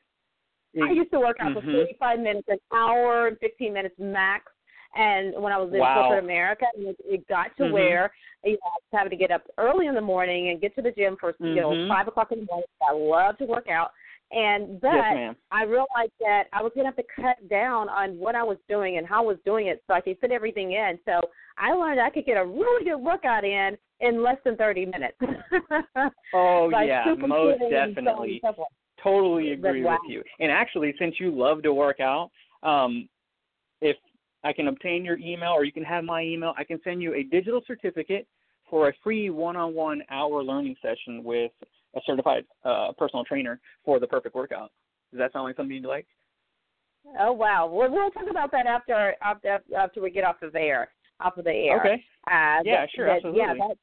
I 0.82 0.90
used 0.90 1.10
to 1.12 1.20
work 1.20 1.36
out 1.40 1.52
for 1.52 1.62
Mhm. 1.62 1.72
45 1.72 2.18
minutes, 2.20 2.48
an 2.48 2.58
hour 2.72 3.28
and 3.28 3.38
15 3.38 3.72
minutes 3.72 3.98
max. 3.98 4.50
And 4.96 5.34
when 5.42 5.52
I 5.52 5.58
was 5.58 5.72
in 5.72 5.80
Wow. 5.80 6.02
corporate 6.02 6.22
America, 6.24 6.66
and 6.76 6.86
it, 6.88 6.96
it 7.04 7.26
got 7.26 7.56
to 7.56 7.64
Mhm. 7.64 7.72
where 7.72 8.12
you 8.44 8.52
know, 8.52 8.58
I 8.64 8.68
was 8.76 8.82
having 8.92 9.10
to 9.10 9.16
get 9.16 9.30
up 9.32 9.42
early 9.58 9.86
in 9.86 9.94
the 9.94 10.00
morning 10.00 10.50
and 10.50 10.60
get 10.60 10.74
to 10.76 10.82
the 10.82 10.92
gym 10.92 11.16
for 11.16 11.34
you 11.40 11.56
know 11.56 11.70
Mhm. 11.74 11.88
five 11.88 12.06
o'clock 12.08 12.30
in 12.30 12.40
the 12.40 12.46
morning. 12.46 12.68
I 12.80 12.92
love 12.92 13.36
to 13.38 13.44
work 13.46 13.68
out, 13.68 13.92
and 14.30 14.80
but 14.80 14.92
yes. 14.94 15.34
I 15.50 15.64
realized 15.64 16.12
that 16.20 16.44
I 16.52 16.62
was 16.62 16.72
going 16.74 16.84
to 16.84 16.90
have 16.90 16.96
to 16.96 17.12
cut 17.20 17.48
down 17.48 17.88
on 17.88 18.18
what 18.18 18.36
I 18.36 18.44
was 18.44 18.58
doing 18.68 18.98
and 18.98 19.06
how 19.06 19.22
I 19.24 19.26
was 19.26 19.38
doing 19.44 19.66
it 19.66 19.82
so 19.86 19.94
I 19.94 20.00
could 20.00 20.18
fit 20.20 20.30
everything 20.30 20.72
in. 20.72 20.98
So 21.04 21.20
I 21.58 21.72
learned 21.72 22.00
I 22.00 22.10
could 22.10 22.24
get 22.26 22.36
a 22.36 22.44
really 22.44 22.84
good 22.84 22.96
workout 22.98 23.44
in 23.44 23.76
in 24.00 24.22
less 24.22 24.38
than 24.44 24.56
30 24.56 24.86
minutes. 24.86 25.18
Oh 26.32 26.68
yeah, 26.70 27.14
most 27.16 27.30
and 27.30 27.30
so 27.32 27.34
on 27.36 27.52
and 27.52 27.94
definitely. 27.94 28.40
so. 28.42 28.66
Totally 29.04 29.52
agree 29.52 29.84
with 29.84 30.00
you. 30.08 30.22
And 30.40 30.50
actually, 30.50 30.94
since 30.98 31.20
you 31.20 31.30
love 31.30 31.62
to 31.62 31.72
work 31.72 32.00
out, 32.00 32.30
um, 32.62 33.08
if 33.80 33.96
I 34.42 34.52
can 34.52 34.68
obtain 34.68 35.04
your 35.04 35.18
email 35.18 35.52
or 35.52 35.64
you 35.64 35.72
can 35.72 35.84
have 35.84 36.04
my 36.04 36.22
email, 36.22 36.54
I 36.56 36.64
can 36.64 36.80
send 36.82 37.02
you 37.02 37.14
a 37.14 37.22
digital 37.22 37.60
certificate 37.66 38.26
for 38.68 38.88
a 38.88 38.92
free 39.04 39.28
one-on-one 39.30 40.02
hour 40.10 40.42
learning 40.42 40.74
session 40.80 41.22
with 41.22 41.52
a 41.94 42.00
certified 42.06 42.44
uh, 42.64 42.92
personal 42.98 43.24
trainer 43.24 43.60
for 43.84 44.00
the 44.00 44.06
perfect 44.06 44.34
workout. 44.34 44.72
Does 45.12 45.18
that 45.18 45.32
sound 45.32 45.44
like 45.44 45.56
something 45.56 45.76
you'd 45.76 45.84
like? 45.84 46.06
Oh 47.20 47.32
wow! 47.32 47.66
Well, 47.66 47.90
we'll 47.90 48.10
talk 48.10 48.30
about 48.30 48.50
that 48.52 48.66
after 48.66 49.14
after 49.22 49.60
after 49.76 50.00
we 50.00 50.10
get 50.10 50.24
off 50.24 50.40
of 50.40 50.54
air, 50.54 50.88
off 51.20 51.36
of 51.36 51.44
the 51.44 51.52
air. 51.52 51.78
Okay. 51.80 52.04
Uh, 52.26 52.62
Yeah, 52.64 52.80
that- 52.80 52.90
sure, 52.96 53.06
that- 53.06 53.16
absolutely. 53.16 53.40
Yeah, 53.42 53.54
that 53.54 53.76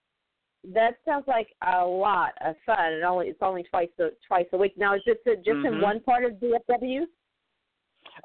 that 0.74 0.97
sounds 1.06 1.26
like 1.28 1.47
a 1.67 1.86
lot 1.86 2.34
of 2.41 2.56
fun. 2.65 2.93
And 2.93 3.04
only 3.04 3.28
it's 3.28 3.41
only 3.41 3.63
twice 3.63 3.89
a 4.00 4.10
twice 4.28 4.45
a 4.54 4.58
week. 4.58 4.78
Now, 4.78 4.95
is 4.95 5.02
this 5.06 5.17
uh, 5.28 5.36
just 5.38 5.65
in 5.65 5.74
Mhm. 5.74 5.82
one 5.82 6.00
part 6.02 6.24
of 6.24 6.34
DFW? 6.39 7.08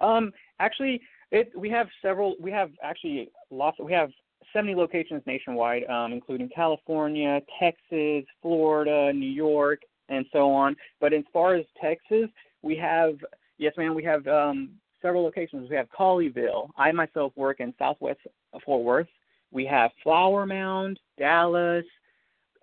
Um, 0.01 0.33
actually, 0.61 1.01
it 1.31 1.57
we 1.57 1.71
have 1.71 1.89
several. 2.03 2.37
We 2.41 2.51
have 2.51 2.71
actually 2.83 3.31
lots. 3.51 3.79
We 3.79 3.93
have 3.93 4.13
70 4.53 4.75
locations 4.75 5.23
nationwide, 5.27 5.85
um, 5.85 6.13
including 6.13 6.49
California, 6.49 7.43
Texas, 7.59 8.25
Florida, 8.43 9.13
New 9.13 9.31
York, 9.31 9.81
and 10.09 10.25
so 10.33 10.51
on. 10.53 10.77
But 11.01 11.13
as 11.13 11.25
far 11.33 11.55
as 11.55 11.67
Texas, 11.81 12.29
we 12.63 12.77
have 12.77 13.25
yes, 13.59 13.77
ma'am. 13.77 13.95
We 13.95 14.05
have 14.05 14.27
um, 14.29 14.79
several 15.01 15.23
locations. 15.23 15.69
We 15.71 15.77
have 15.77 15.89
Colleyville. 15.91 16.71
I 16.77 16.93
myself 16.93 17.33
work 17.37 17.61
in 17.61 17.75
Southwest 17.79 18.21
Fort 18.65 18.85
Worth. 18.85 19.09
We 19.53 19.65
have 19.67 19.91
Flower 20.03 20.45
Mound, 20.47 20.99
Dallas, 21.19 21.85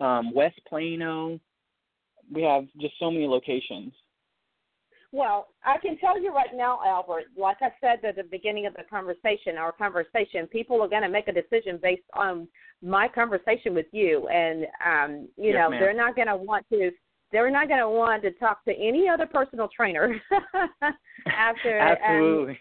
um, 0.03 0.33
West 0.33 0.59
Plano. 0.67 1.39
We 2.31 2.41
have 2.43 2.65
just 2.79 2.93
so 2.99 3.09
many 3.09 3.27
locations. 3.27 3.93
Well, 5.11 5.49
I 5.63 5.77
can 5.77 5.97
tell 5.99 6.19
you 6.19 6.33
right 6.33 6.49
now, 6.55 6.79
Albert. 6.85 7.25
Like 7.37 7.57
I 7.61 7.69
said 7.79 8.03
at 8.03 8.15
the 8.15 8.23
beginning 8.23 8.65
of 8.65 8.73
the 8.73 8.83
conversation, 8.89 9.57
our 9.59 9.71
conversation, 9.71 10.47
people 10.47 10.81
are 10.81 10.87
going 10.87 11.03
to 11.03 11.09
make 11.09 11.27
a 11.27 11.31
decision 11.31 11.79
based 11.81 12.01
on 12.15 12.47
my 12.81 13.07
conversation 13.07 13.75
with 13.75 13.85
you, 13.91 14.27
and 14.27 14.65
um, 14.85 15.27
you 15.37 15.51
Yes, 15.51 15.59
know 15.59 15.69
ma'am. 15.69 15.79
they're 15.79 15.93
not 15.93 16.15
going 16.15 16.27
to 16.27 16.35
want 16.35 16.65
to. 16.71 16.91
They're 17.31 17.51
not 17.51 17.67
going 17.67 17.79
to 17.79 17.89
want 17.89 18.23
to 18.23 18.31
talk 18.31 18.63
to 18.65 18.71
any 18.73 19.07
other 19.07 19.25
personal 19.25 19.67
trainer 19.75 20.19
after. 21.27 21.79
um, 21.79 21.97
Absolutely. 21.97 22.59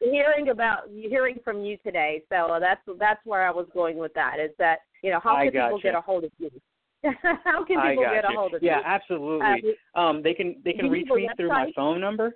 Hearing 0.00 0.50
about 0.50 0.88
hearing 0.92 1.36
from 1.42 1.64
you 1.64 1.76
today. 1.78 2.22
So 2.28 2.58
that's 2.60 2.80
that's 2.98 3.20
where 3.24 3.46
I 3.46 3.50
was 3.50 3.66
going 3.74 3.96
with 3.96 4.14
that. 4.14 4.36
Is 4.38 4.50
that 4.58 4.78
you 5.02 5.10
know 5.10 5.20
how 5.22 5.36
can 5.36 5.50
people 5.50 5.80
get 5.82 5.94
a 5.94 6.00
hold 6.00 6.24
of 6.24 6.30
you? 6.38 6.50
how 7.44 7.64
can 7.64 7.80
people 7.80 8.04
get 8.04 8.24
a 8.24 8.28
hold 8.28 8.54
of 8.54 8.62
yeah, 8.62 8.76
you? 8.76 8.82
Yeah, 8.82 8.94
absolutely. 8.94 9.74
um, 9.94 10.22
they 10.22 10.34
can 10.34 10.56
they 10.64 10.72
can 10.72 10.88
reach 10.88 11.08
me 11.10 11.28
through 11.36 11.48
my 11.48 11.70
phone 11.74 12.00
number. 12.00 12.32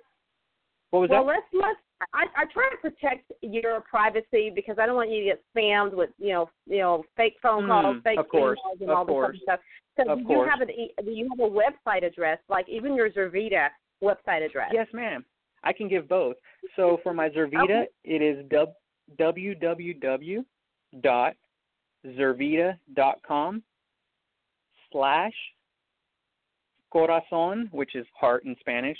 What 0.91 0.99
was 1.01 1.09
well, 1.09 1.25
that? 1.25 1.31
let's 1.31 1.47
let's. 1.53 1.79
I, 2.13 2.25
I 2.35 2.45
try 2.51 2.69
to 2.69 2.77
protect 2.77 3.31
your 3.41 3.81
privacy 3.81 4.51
because 4.53 4.75
I 4.77 4.85
don't 4.85 4.95
want 4.95 5.09
you 5.09 5.19
to 5.19 5.25
get 5.25 5.43
spammed 5.55 5.93
with 5.93 6.09
you 6.17 6.33
know 6.33 6.49
you 6.67 6.79
know 6.79 7.03
fake 7.15 7.37
phone 7.41 7.67
calls, 7.67 7.97
Mm, 7.97 8.03
fake 8.03 8.19
emails, 8.33 8.55
and 8.81 8.89
of 8.89 8.97
all 8.97 9.05
this 9.05 9.11
course. 9.11 9.29
other 9.29 9.37
stuff. 9.41 9.59
So 9.97 10.11
Of 10.11 10.17
do 10.17 10.21
you 10.21 10.27
course. 10.27 10.49
have 10.51 10.61
an 10.61 10.67
do 11.05 11.11
you 11.11 11.29
have 11.29 11.39
a 11.39 11.49
website 11.49 12.05
address 12.05 12.39
like 12.49 12.67
even 12.67 12.95
your 12.95 13.09
Zurvita 13.09 13.69
website 14.03 14.45
address? 14.45 14.71
Yes, 14.73 14.87
ma'am. 14.93 15.23
I 15.63 15.73
can 15.73 15.87
give 15.87 16.07
both. 16.07 16.35
So 16.75 16.99
for 17.03 17.13
my 17.13 17.29
Zurvita, 17.29 17.63
Okay. 17.63 17.87
it 18.03 18.21
is 18.21 18.45
w- 18.49 18.73
www 19.19 20.45
dot 21.01 21.35
zurvita 22.05 22.77
dot 22.93 23.21
com 23.23 23.63
slash 24.91 25.33
corazon, 26.91 27.67
which 27.71 27.95
is 27.95 28.05
heart 28.13 28.45
in 28.45 28.55
Spanish. 28.59 28.97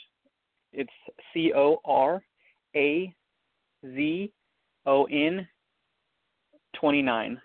It's 0.71 0.91
C 1.33 1.53
O 1.53 1.79
R 1.85 2.23
A 2.75 3.13
Z 3.85 4.33
O 4.85 5.05
N 5.05 5.47
twenty 6.73 7.01
nine. 7.01 7.39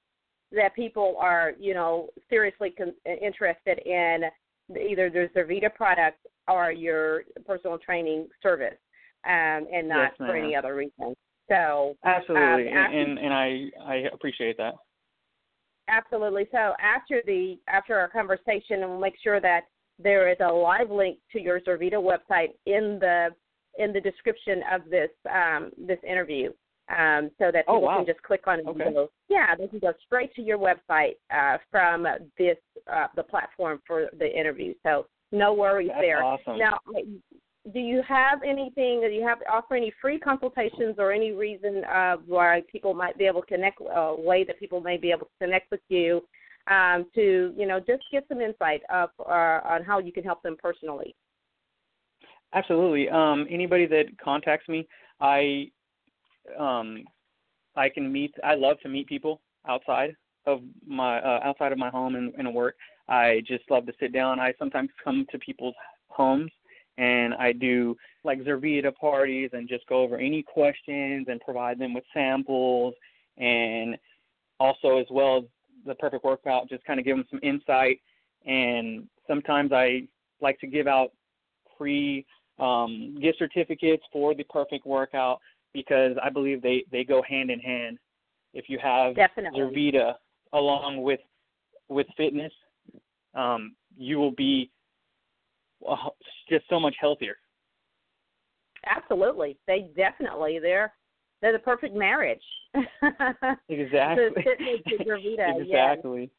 that 0.52 0.74
people 0.74 1.16
are, 1.18 1.52
you 1.58 1.74
know, 1.74 2.08
seriously 2.30 2.70
con- 2.70 2.94
interested 3.04 3.78
in 3.80 4.30
either 4.74 5.10
the 5.10 5.28
Zurvita 5.34 5.74
product 5.74 6.26
or 6.46 6.72
your 6.72 7.24
personal 7.46 7.78
training 7.78 8.30
service, 8.42 8.78
um, 9.24 9.66
and 9.70 9.86
not 9.88 10.12
Yes, 10.12 10.16
for 10.16 10.34
any 10.34 10.56
other 10.56 10.74
reason. 10.74 11.14
So, 11.48 11.96
Absolutely, 12.04 12.68
Um, 12.70 12.76
and, 12.76 12.94
and 12.94 13.18
and 13.18 13.34
I 13.34 13.70
I 13.84 13.94
appreciate 14.12 14.56
that. 14.58 14.74
Absolutely. 15.88 16.46
So 16.52 16.74
after 16.80 17.22
the 17.26 17.58
after 17.68 17.98
our 17.98 18.08
conversation, 18.08 18.82
and 18.82 18.90
we'll 18.90 19.00
make 19.00 19.16
sure 19.22 19.40
that 19.40 19.62
there 19.98 20.30
is 20.30 20.36
a 20.40 20.52
live 20.52 20.90
link 20.90 21.18
to 21.32 21.40
your 21.40 21.60
Zurvita 21.60 21.94
website 21.94 22.50
in 22.66 22.98
the 23.00 23.28
in 23.78 23.92
the 23.92 24.00
description 24.00 24.62
of 24.70 24.82
this 24.90 25.10
um, 25.32 25.70
this 25.78 25.98
interview, 26.06 26.52
um, 26.96 27.30
so 27.38 27.50
that 27.50 27.64
Oh, 27.66 27.76
people 27.76 27.82
wow. 27.82 27.96
can 27.96 28.06
just 28.06 28.22
click 28.22 28.46
on 28.46 28.60
it. 28.60 28.66
Okay. 28.66 28.92
Go, 28.92 29.10
yeah, 29.28 29.54
they 29.54 29.68
can 29.68 29.78
go 29.78 29.92
straight 30.04 30.34
to 30.34 30.42
your 30.42 30.58
website 30.58 31.16
uh, 31.34 31.56
from 31.70 32.06
this 32.36 32.58
uh, 32.92 33.06
the 33.16 33.22
platform 33.22 33.80
for 33.86 34.10
the 34.18 34.38
interview. 34.38 34.74
So 34.82 35.06
no 35.32 35.52
worries 35.52 35.88
That's 35.88 36.00
there. 36.02 36.22
awesome. 36.22 36.58
Now, 36.58 36.78
do 37.72 37.80
you 37.80 38.02
have 38.08 38.40
anything? 38.42 39.00
Do 39.00 39.08
you 39.08 39.26
have 39.26 39.40
to 39.40 39.48
offer 39.50 39.74
any 39.74 39.92
free 40.00 40.18
consultations 40.18 40.96
or 40.98 41.12
any 41.12 41.32
reason 41.32 41.84
uh, 41.84 42.16
why 42.26 42.62
people 42.70 42.94
might 42.94 43.18
be 43.18 43.24
able 43.24 43.42
to 43.42 43.46
connect? 43.46 43.80
A 43.80 44.14
way 44.16 44.44
that 44.44 44.58
people 44.58 44.80
may 44.80 44.96
be 44.96 45.10
able 45.10 45.26
to 45.26 45.44
connect 45.44 45.70
with 45.70 45.80
you 45.88 46.22
um, 46.68 47.06
to 47.14 47.52
you 47.56 47.66
know 47.66 47.78
just 47.78 48.02
get 48.12 48.24
some 48.28 48.40
insight 48.40 48.82
of 48.92 49.10
uh, 49.20 49.60
on 49.64 49.84
how 49.84 49.98
you 49.98 50.12
can 50.12 50.24
help 50.24 50.42
them 50.42 50.56
personally. 50.62 51.14
Absolutely. 52.54 53.08
Um, 53.10 53.46
anybody 53.50 53.86
that 53.86 54.06
contacts 54.22 54.68
me, 54.68 54.86
I 55.20 55.70
um, 56.58 57.04
I 57.76 57.88
can 57.88 58.10
meet. 58.10 58.34
I 58.44 58.54
love 58.54 58.78
to 58.82 58.88
meet 58.88 59.06
people 59.06 59.40
outside 59.68 60.16
of 60.46 60.60
my 60.86 61.18
uh, 61.18 61.40
outside 61.44 61.72
of 61.72 61.78
my 61.78 61.90
home 61.90 62.14
and, 62.14 62.32
and 62.38 62.54
work. 62.54 62.76
I 63.08 63.42
just 63.46 63.64
love 63.70 63.86
to 63.86 63.92
sit 64.00 64.12
down. 64.12 64.40
I 64.40 64.52
sometimes 64.58 64.90
come 65.02 65.26
to 65.30 65.38
people's 65.38 65.74
homes 66.08 66.50
and 66.98 67.32
I 67.34 67.52
do 67.52 67.96
like 68.24 68.40
Zurvita 68.40 68.94
parties 68.94 69.50
and 69.52 69.68
just 69.68 69.86
go 69.86 70.02
over 70.02 70.18
any 70.18 70.42
questions 70.42 71.26
and 71.30 71.40
provide 71.40 71.78
them 71.78 71.94
with 71.94 72.04
samples 72.12 72.92
and 73.38 73.96
also 74.58 74.98
as 74.98 75.06
well 75.10 75.38
as 75.38 75.44
the 75.86 75.94
perfect 75.94 76.24
workout, 76.24 76.68
just 76.68 76.84
kind 76.84 76.98
of 76.98 77.06
give 77.06 77.16
them 77.16 77.24
some 77.30 77.40
insight. 77.42 78.00
And 78.44 79.06
sometimes 79.28 79.72
I 79.72 80.08
like 80.40 80.58
to 80.60 80.66
give 80.66 80.88
out 80.88 81.12
free 81.78 82.26
um, 82.58 83.16
gift 83.22 83.38
certificates 83.38 84.02
for 84.12 84.34
the 84.34 84.44
perfect 84.44 84.84
workout 84.84 85.38
because 85.72 86.16
I 86.22 86.30
believe 86.30 86.60
they 86.60 86.84
they 86.90 87.04
go 87.04 87.22
hand 87.22 87.50
in 87.50 87.60
hand. 87.60 87.98
If 88.54 88.68
you 88.68 88.78
have 88.82 89.14
Definitely. 89.14 89.60
Zurvita 89.60 90.14
along 90.52 91.02
with 91.02 91.20
with 91.88 92.08
fitness, 92.16 92.52
um, 93.34 93.76
you 93.96 94.18
will 94.18 94.32
be 94.32 94.70
just 96.48 96.64
so 96.68 96.80
much 96.80 96.94
healthier. 97.00 97.36
Absolutely, 98.86 99.56
they 99.66 99.90
definitely 99.96 100.58
they're 100.60 100.92
they're 101.40 101.52
the 101.52 101.58
perfect 101.58 101.94
marriage. 101.94 102.42
Exactly. 103.68 104.44
And 105.48 105.66
yes. 105.66 105.66
exactly. 105.66 106.30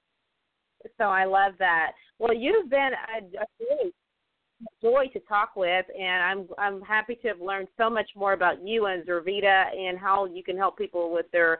So 0.97 1.05
I 1.05 1.25
love 1.25 1.53
that. 1.59 1.91
Well, 2.19 2.33
you've 2.33 2.69
been 2.69 2.91
a, 3.15 3.23
a 3.37 3.45
really 3.59 3.93
joy 4.81 5.07
to 5.13 5.19
talk 5.21 5.55
with, 5.55 5.85
and 5.97 6.23
I'm 6.23 6.47
I'm 6.57 6.81
happy 6.81 7.15
to 7.15 7.27
have 7.29 7.41
learned 7.41 7.67
so 7.77 7.89
much 7.89 8.09
more 8.15 8.33
about 8.33 8.65
you 8.65 8.87
and 8.87 9.05
Zurvita 9.05 9.75
and 9.75 9.97
how 9.97 10.25
you 10.25 10.43
can 10.43 10.57
help 10.57 10.77
people 10.77 11.13
with 11.13 11.25
their 11.31 11.59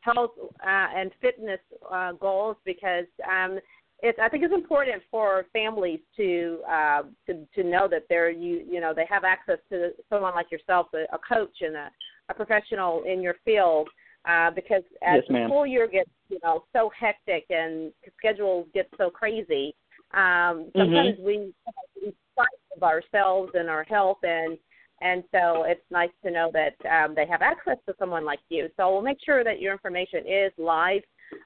health 0.00 0.32
uh, 0.38 0.86
and 0.94 1.10
fitness 1.20 1.60
uh, 1.90 2.12
goals 2.12 2.56
because 2.64 3.04
um, 3.28 3.58
it's 4.02 4.18
I 4.20 4.28
think 4.28 4.44
it's 4.44 4.54
important 4.54 5.02
for 5.10 5.46
families 5.52 6.00
to 6.16 6.60
uh, 6.68 7.02
to 7.26 7.46
to 7.54 7.62
know 7.62 7.88
that 7.90 8.04
they're 8.08 8.30
you 8.30 8.64
you 8.68 8.80
know 8.80 8.92
they 8.94 9.06
have 9.08 9.24
access 9.24 9.58
to 9.70 9.90
someone 10.08 10.34
like 10.34 10.50
yourself, 10.50 10.88
a, 10.94 11.04
a 11.14 11.18
coach 11.18 11.56
and 11.60 11.76
a, 11.76 11.90
a 12.28 12.34
professional 12.34 13.02
in 13.04 13.22
your 13.22 13.36
field. 13.44 13.88
Uh, 14.28 14.50
because 14.50 14.82
as 15.02 15.22
Yes, 15.22 15.24
the 15.28 15.46
school 15.46 15.66
year 15.66 15.88
gets, 15.88 16.10
you 16.28 16.38
know, 16.44 16.62
so 16.74 16.90
hectic 16.98 17.46
and 17.48 17.90
schedules 18.18 18.66
get 18.74 18.86
so 18.98 19.08
crazy, 19.08 19.74
um, 20.12 20.70
sometimes 20.76 21.16
we 21.24 21.54
we 22.02 22.12
fight 22.36 22.48
of 22.76 22.82
ourselves 22.82 23.52
and 23.54 23.70
our 23.70 23.84
health 23.84 24.18
and 24.22 24.58
and 25.02 25.24
so 25.32 25.64
it's 25.64 25.80
nice 25.90 26.10
to 26.22 26.30
know 26.30 26.50
that 26.52 26.74
um, 26.86 27.14
they 27.14 27.26
have 27.26 27.40
access 27.40 27.78
to 27.88 27.94
someone 27.98 28.24
like 28.24 28.40
you. 28.50 28.68
So 28.76 28.92
we'll 28.92 29.00
make 29.00 29.16
sure 29.24 29.42
that 29.42 29.60
your 29.60 29.72
information 29.72 30.24
is 30.26 30.52
live 30.58 31.00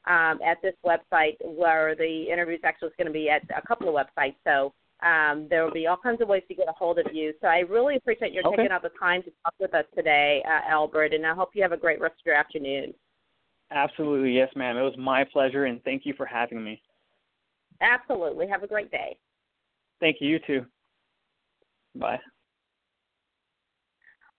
um, 0.07 0.39
at 0.45 0.61
this 0.63 0.75
website 0.85 1.37
where 1.43 1.95
the 1.95 2.27
interview 2.31 2.57
is 2.57 2.61
actually 2.65 2.91
going 2.99 3.07
to 3.07 3.13
be 3.13 3.31
at 3.31 3.43
a 3.57 3.67
couple 3.67 3.89
of 3.89 3.95
websites. 3.95 4.37
So 4.45 4.73
um, 5.07 5.47
there 5.51 5.65
will 5.65 5.73
be 5.73 5.87
all 5.87 5.97
kinds 5.97 6.21
of 6.21 6.29
ways 6.29 6.43
to 6.49 6.55
get 6.55 6.69
a 6.69 6.73
hold 6.73 6.99
of 6.99 7.07
you. 7.13 7.33
So 7.41 7.49
I 7.49 7.61
really 7.61 7.97
appreciate 7.97 8.33
your 8.33 8.47
Okay. 8.47 8.57
taking 8.57 8.73
out 8.73 8.83
the 8.83 8.91
time 8.99 9.23
to 9.23 9.31
talk 9.43 9.55
with 9.59 9.75
us 9.75 9.85
today, 9.95 10.43
uh, 10.47 10.71
Albert, 10.71 11.13
and 11.15 11.27
I 11.27 11.35
hope 11.35 11.51
you 11.55 11.63
have 11.63 11.73
a 11.73 11.77
great 11.77 12.01
rest 12.01 12.15
of 12.15 12.27
your 12.27 12.35
afternoon. 12.35 12.95
Absolutely, 13.71 14.33
yes, 14.33 14.51
ma'am. 14.55 14.77
It 14.77 14.83
was 14.83 14.97
my 14.99 15.25
pleasure, 15.25 15.65
and 15.65 15.83
thank 15.85 16.07
you 16.07 16.15
for 16.17 16.27
having 16.27 16.63
me. 16.63 16.81
Absolutely. 17.81 18.47
Have 18.47 18.63
a 18.63 18.67
great 18.67 18.91
day. 18.91 19.17
Thank 20.01 20.19
you. 20.21 20.29
You 20.29 20.39
too. 20.47 20.67
Bye. 21.97 22.21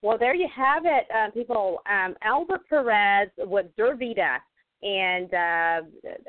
Well, 0.01 0.17
there 0.17 0.35
you 0.35 0.47
have 0.55 0.83
it, 0.85 1.07
uh, 1.13 1.31
people. 1.31 1.81
Um, 1.89 2.15
Albert 2.21 2.61
Perez 2.69 3.29
with 3.37 3.65
Zurvita 3.77 4.37
and 4.85 5.33
uh, 5.33 5.81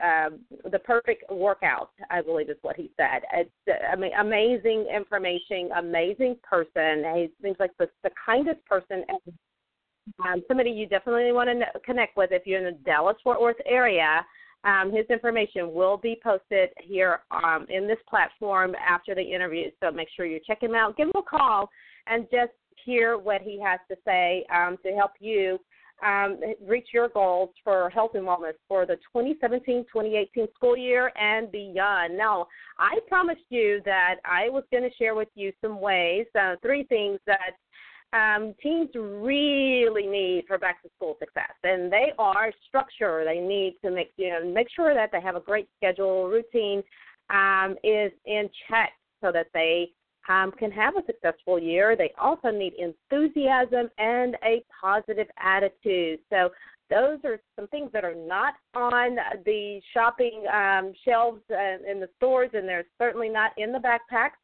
uh, 0.03 0.31
the 0.71 0.79
perfect 0.79 1.31
workout, 1.31 1.90
I 2.11 2.23
believe 2.23 2.49
is 2.49 2.57
what 2.62 2.75
he 2.75 2.90
said. 2.97 3.23
It's 3.35 3.51
uh, 3.69 3.92
I 3.92 3.97
mean, 3.97 4.12
amazing 4.19 4.87
information, 4.95 5.69
amazing 5.77 6.37
person. 6.42 7.05
He 7.14 7.29
seems 7.42 7.57
like 7.61 7.73
the, 7.79 7.88
the 8.03 8.11
kindest 8.25 8.64
person. 8.64 9.05
Um, 10.25 10.42
somebody 10.49 10.71
you 10.71 10.87
definitely 10.87 11.33
want 11.33 11.51
to 11.51 11.81
connect 11.81 12.16
with 12.16 12.31
if 12.33 12.47
you're 12.47 12.61
in 12.61 12.64
the 12.64 12.79
Dallas 12.85 13.16
Fort 13.23 13.40
Worth 13.40 13.57
area. 13.66 14.25
Um, 14.64 14.90
his 14.90 15.05
information 15.11 15.75
will 15.75 15.99
be 15.99 16.19
posted 16.25 16.71
here 16.83 17.21
um, 17.31 17.66
in 17.69 17.87
this 17.87 17.99
platform 18.09 18.75
after 18.75 19.14
the 19.14 19.23
interview. 19.23 19.71
So 19.81 19.90
make 19.90 20.09
sure 20.16 20.25
you 20.25 20.40
check 20.47 20.62
him 20.62 20.75
out. 20.75 20.97
Give 20.97 21.09
him 21.09 21.12
a 21.16 21.23
call 21.23 21.69
and 22.07 22.27
just 22.33 22.53
hear 22.85 23.19
what 23.19 23.42
he 23.42 23.61
has 23.62 23.81
to 23.90 23.97
say 24.05 24.47
um, 24.55 24.79
to 24.85 24.92
help 24.92 25.12
you 25.21 25.59
um, 26.05 26.41
reach 26.67 26.89
your 26.93 27.09
goals 27.09 27.51
for 27.65 27.89
health 27.91 28.13
and 28.15 28.25
wellness 28.25 28.55
for 28.69 28.87
the 28.87 28.97
2017-2018 29.15 30.55
school 30.55 30.77
year 30.77 31.13
and 31.17 31.51
beyond. 31.51 32.17
Now, 32.17 32.47
I 32.79 32.99
promised 33.09 33.45
you 33.49 33.81
that 33.85 34.17
I 34.25 34.49
was 34.49 34.65
going 34.71 34.83
to 34.83 34.95
share 34.97 35.15
with 35.15 35.29
you 35.35 35.53
some 35.61 35.81
ways, 35.81 36.27
uh, 36.39 36.57
three 36.63 36.85
things 36.85 37.19
that 37.27 37.57
um, 38.13 38.55
teens 38.63 38.91
really 38.95 40.07
need 40.07 40.45
for 40.47 40.59
back 40.59 40.83
to 40.83 40.89
school 40.97 41.17
success, 41.19 41.53
and 41.65 41.93
they 41.93 42.13
are 42.19 42.53
structure. 42.69 43.25
They 43.25 43.41
need 43.41 43.77
to 43.85 43.91
make 43.91 44.13
you 44.17 44.31
know 44.31 44.45
make 44.45 44.69
sure 44.75 44.95
that 44.95 45.11
they 45.13 45.21
have 45.21 45.35
a 45.37 45.41
great 45.41 45.69
schedule, 45.77 46.29
routine 46.29 46.83
um, 47.31 47.77
is 47.83 48.13
in 48.25 48.49
check, 48.69 48.93
so 49.23 49.33
that 49.33 49.49
they 49.53 49.91
um, 50.29 50.53
can 50.53 50.71
have 50.73 50.97
a 50.97 51.05
successful 51.07 51.59
year. 51.59 51.97
They 51.97 52.12
also 52.19 52.51
need 52.51 52.75
enthusiasm 52.79 53.89
and 53.99 54.37
a 54.45 54.65
positive 54.81 55.29
attitude. 55.39 56.21
So 56.31 56.51
those 56.91 57.19
are 57.25 57.39
some 57.57 57.67
things 57.69 57.91
that 57.93 58.05
are 58.05 58.15
not 58.15 58.55
on 58.75 59.17
the 59.45 59.81
shopping 59.93 60.45
um, 60.53 60.93
shelves 61.05 61.41
uh, 61.51 61.91
in 61.91 62.01
the 62.01 62.09
stores, 62.17 62.51
and 62.55 62.69
they're 62.69 62.85
certainly 62.99 63.29
not 63.29 63.53
in 63.57 63.73
the 63.73 63.79
backpacks. 63.79 64.39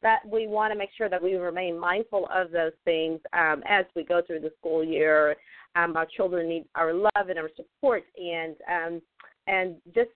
That 0.00 0.20
we 0.24 0.46
want 0.46 0.72
to 0.72 0.78
make 0.78 0.90
sure 0.96 1.08
that 1.08 1.20
we 1.20 1.34
remain 1.34 1.76
mindful 1.76 2.28
of 2.32 2.52
those 2.52 2.70
things 2.84 3.18
um, 3.32 3.64
as 3.68 3.84
we 3.96 4.04
go 4.04 4.22
through 4.24 4.40
the 4.40 4.52
school 4.56 4.84
year. 4.84 5.34
Um, 5.74 5.96
our 5.96 6.06
children 6.06 6.48
need 6.48 6.66
our 6.76 6.94
love 6.94 7.28
and 7.28 7.36
our 7.36 7.50
support, 7.56 8.04
and 8.16 8.54
um, 8.72 9.02
and 9.48 9.74
just 9.96 10.10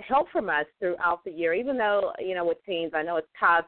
help 0.00 0.30
from 0.30 0.48
us 0.48 0.64
throughout 0.78 1.22
the 1.22 1.30
year. 1.30 1.52
Even 1.52 1.76
though 1.76 2.12
you 2.18 2.34
know 2.34 2.46
with 2.46 2.64
teens, 2.64 2.92
I 2.94 3.02
know 3.02 3.18
it's 3.18 3.28
tough 3.38 3.66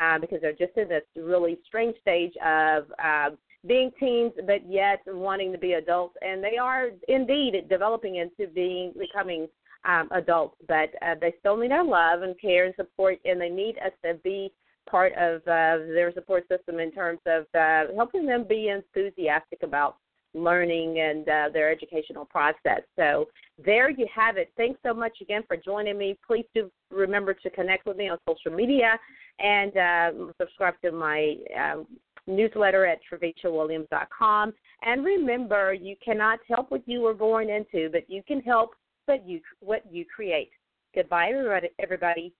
uh, 0.00 0.18
because 0.18 0.40
they're 0.40 0.52
just 0.52 0.76
in 0.76 0.88
this 0.88 1.02
really 1.16 1.58
strange 1.66 1.96
stage 2.00 2.32
of 2.44 2.84
uh, 3.02 3.30
being 3.66 3.90
teens, 3.98 4.32
but 4.46 4.68
yet 4.70 5.00
wanting 5.06 5.52
to 5.52 5.58
be 5.58 5.74
adults, 5.74 6.16
and 6.22 6.42
they 6.42 6.56
are 6.56 6.90
indeed 7.08 7.68
developing 7.68 8.16
into 8.16 8.50
being 8.52 8.92
becoming 8.98 9.48
um, 9.84 10.08
adults. 10.12 10.56
But 10.68 10.90
uh, 11.02 11.14
they 11.20 11.34
still 11.40 11.56
need 11.56 11.72
our 11.72 11.84
love 11.84 12.22
and 12.22 12.38
care 12.40 12.66
and 12.66 12.74
support, 12.76 13.18
and 13.24 13.40
they 13.40 13.48
need 13.48 13.76
us 13.78 13.92
to 14.04 14.14
be 14.22 14.52
part 14.88 15.12
of 15.14 15.40
uh, 15.42 15.82
their 15.92 16.12
support 16.14 16.46
system 16.48 16.78
in 16.78 16.92
terms 16.92 17.20
of 17.26 17.44
uh, 17.58 17.92
helping 17.94 18.26
them 18.26 18.44
be 18.48 18.68
enthusiastic 18.68 19.62
about 19.62 19.96
learning 20.34 21.00
and 21.00 21.28
uh, 21.28 21.48
their 21.52 21.70
educational 21.72 22.24
process. 22.24 22.82
So 22.94 23.26
there 23.64 23.90
you 23.90 24.06
have 24.14 24.36
it. 24.36 24.52
Thanks 24.56 24.78
so 24.84 24.92
much 24.92 25.18
again 25.20 25.42
for 25.48 25.56
joining 25.56 25.98
me. 25.98 26.18
Please 26.26 26.44
do 26.54 26.70
remember 26.90 27.34
to 27.34 27.50
connect 27.50 27.86
with 27.86 27.96
me 27.96 28.08
on 28.10 28.18
social 28.28 28.52
media 28.52 28.98
and 29.38 29.76
uh, 29.76 30.32
subscribe 30.40 30.74
to 30.82 30.92
my 30.92 31.36
um, 31.60 31.86
newsletter 32.26 32.86
at 32.86 32.98
treviciawilliams.com. 33.10 34.52
And 34.82 35.04
remember, 35.04 35.72
you 35.72 35.96
cannot 36.04 36.38
help 36.48 36.70
what 36.70 36.82
you 36.86 37.00
were 37.00 37.14
born 37.14 37.50
into, 37.50 37.88
but 37.90 38.08
you 38.08 38.22
can 38.26 38.40
help 38.40 38.70
but 39.06 39.26
you, 39.26 39.40
what 39.60 39.82
you 39.90 40.04
create. 40.04 40.50
Goodbye, 40.94 41.30
everybody. 41.78 42.32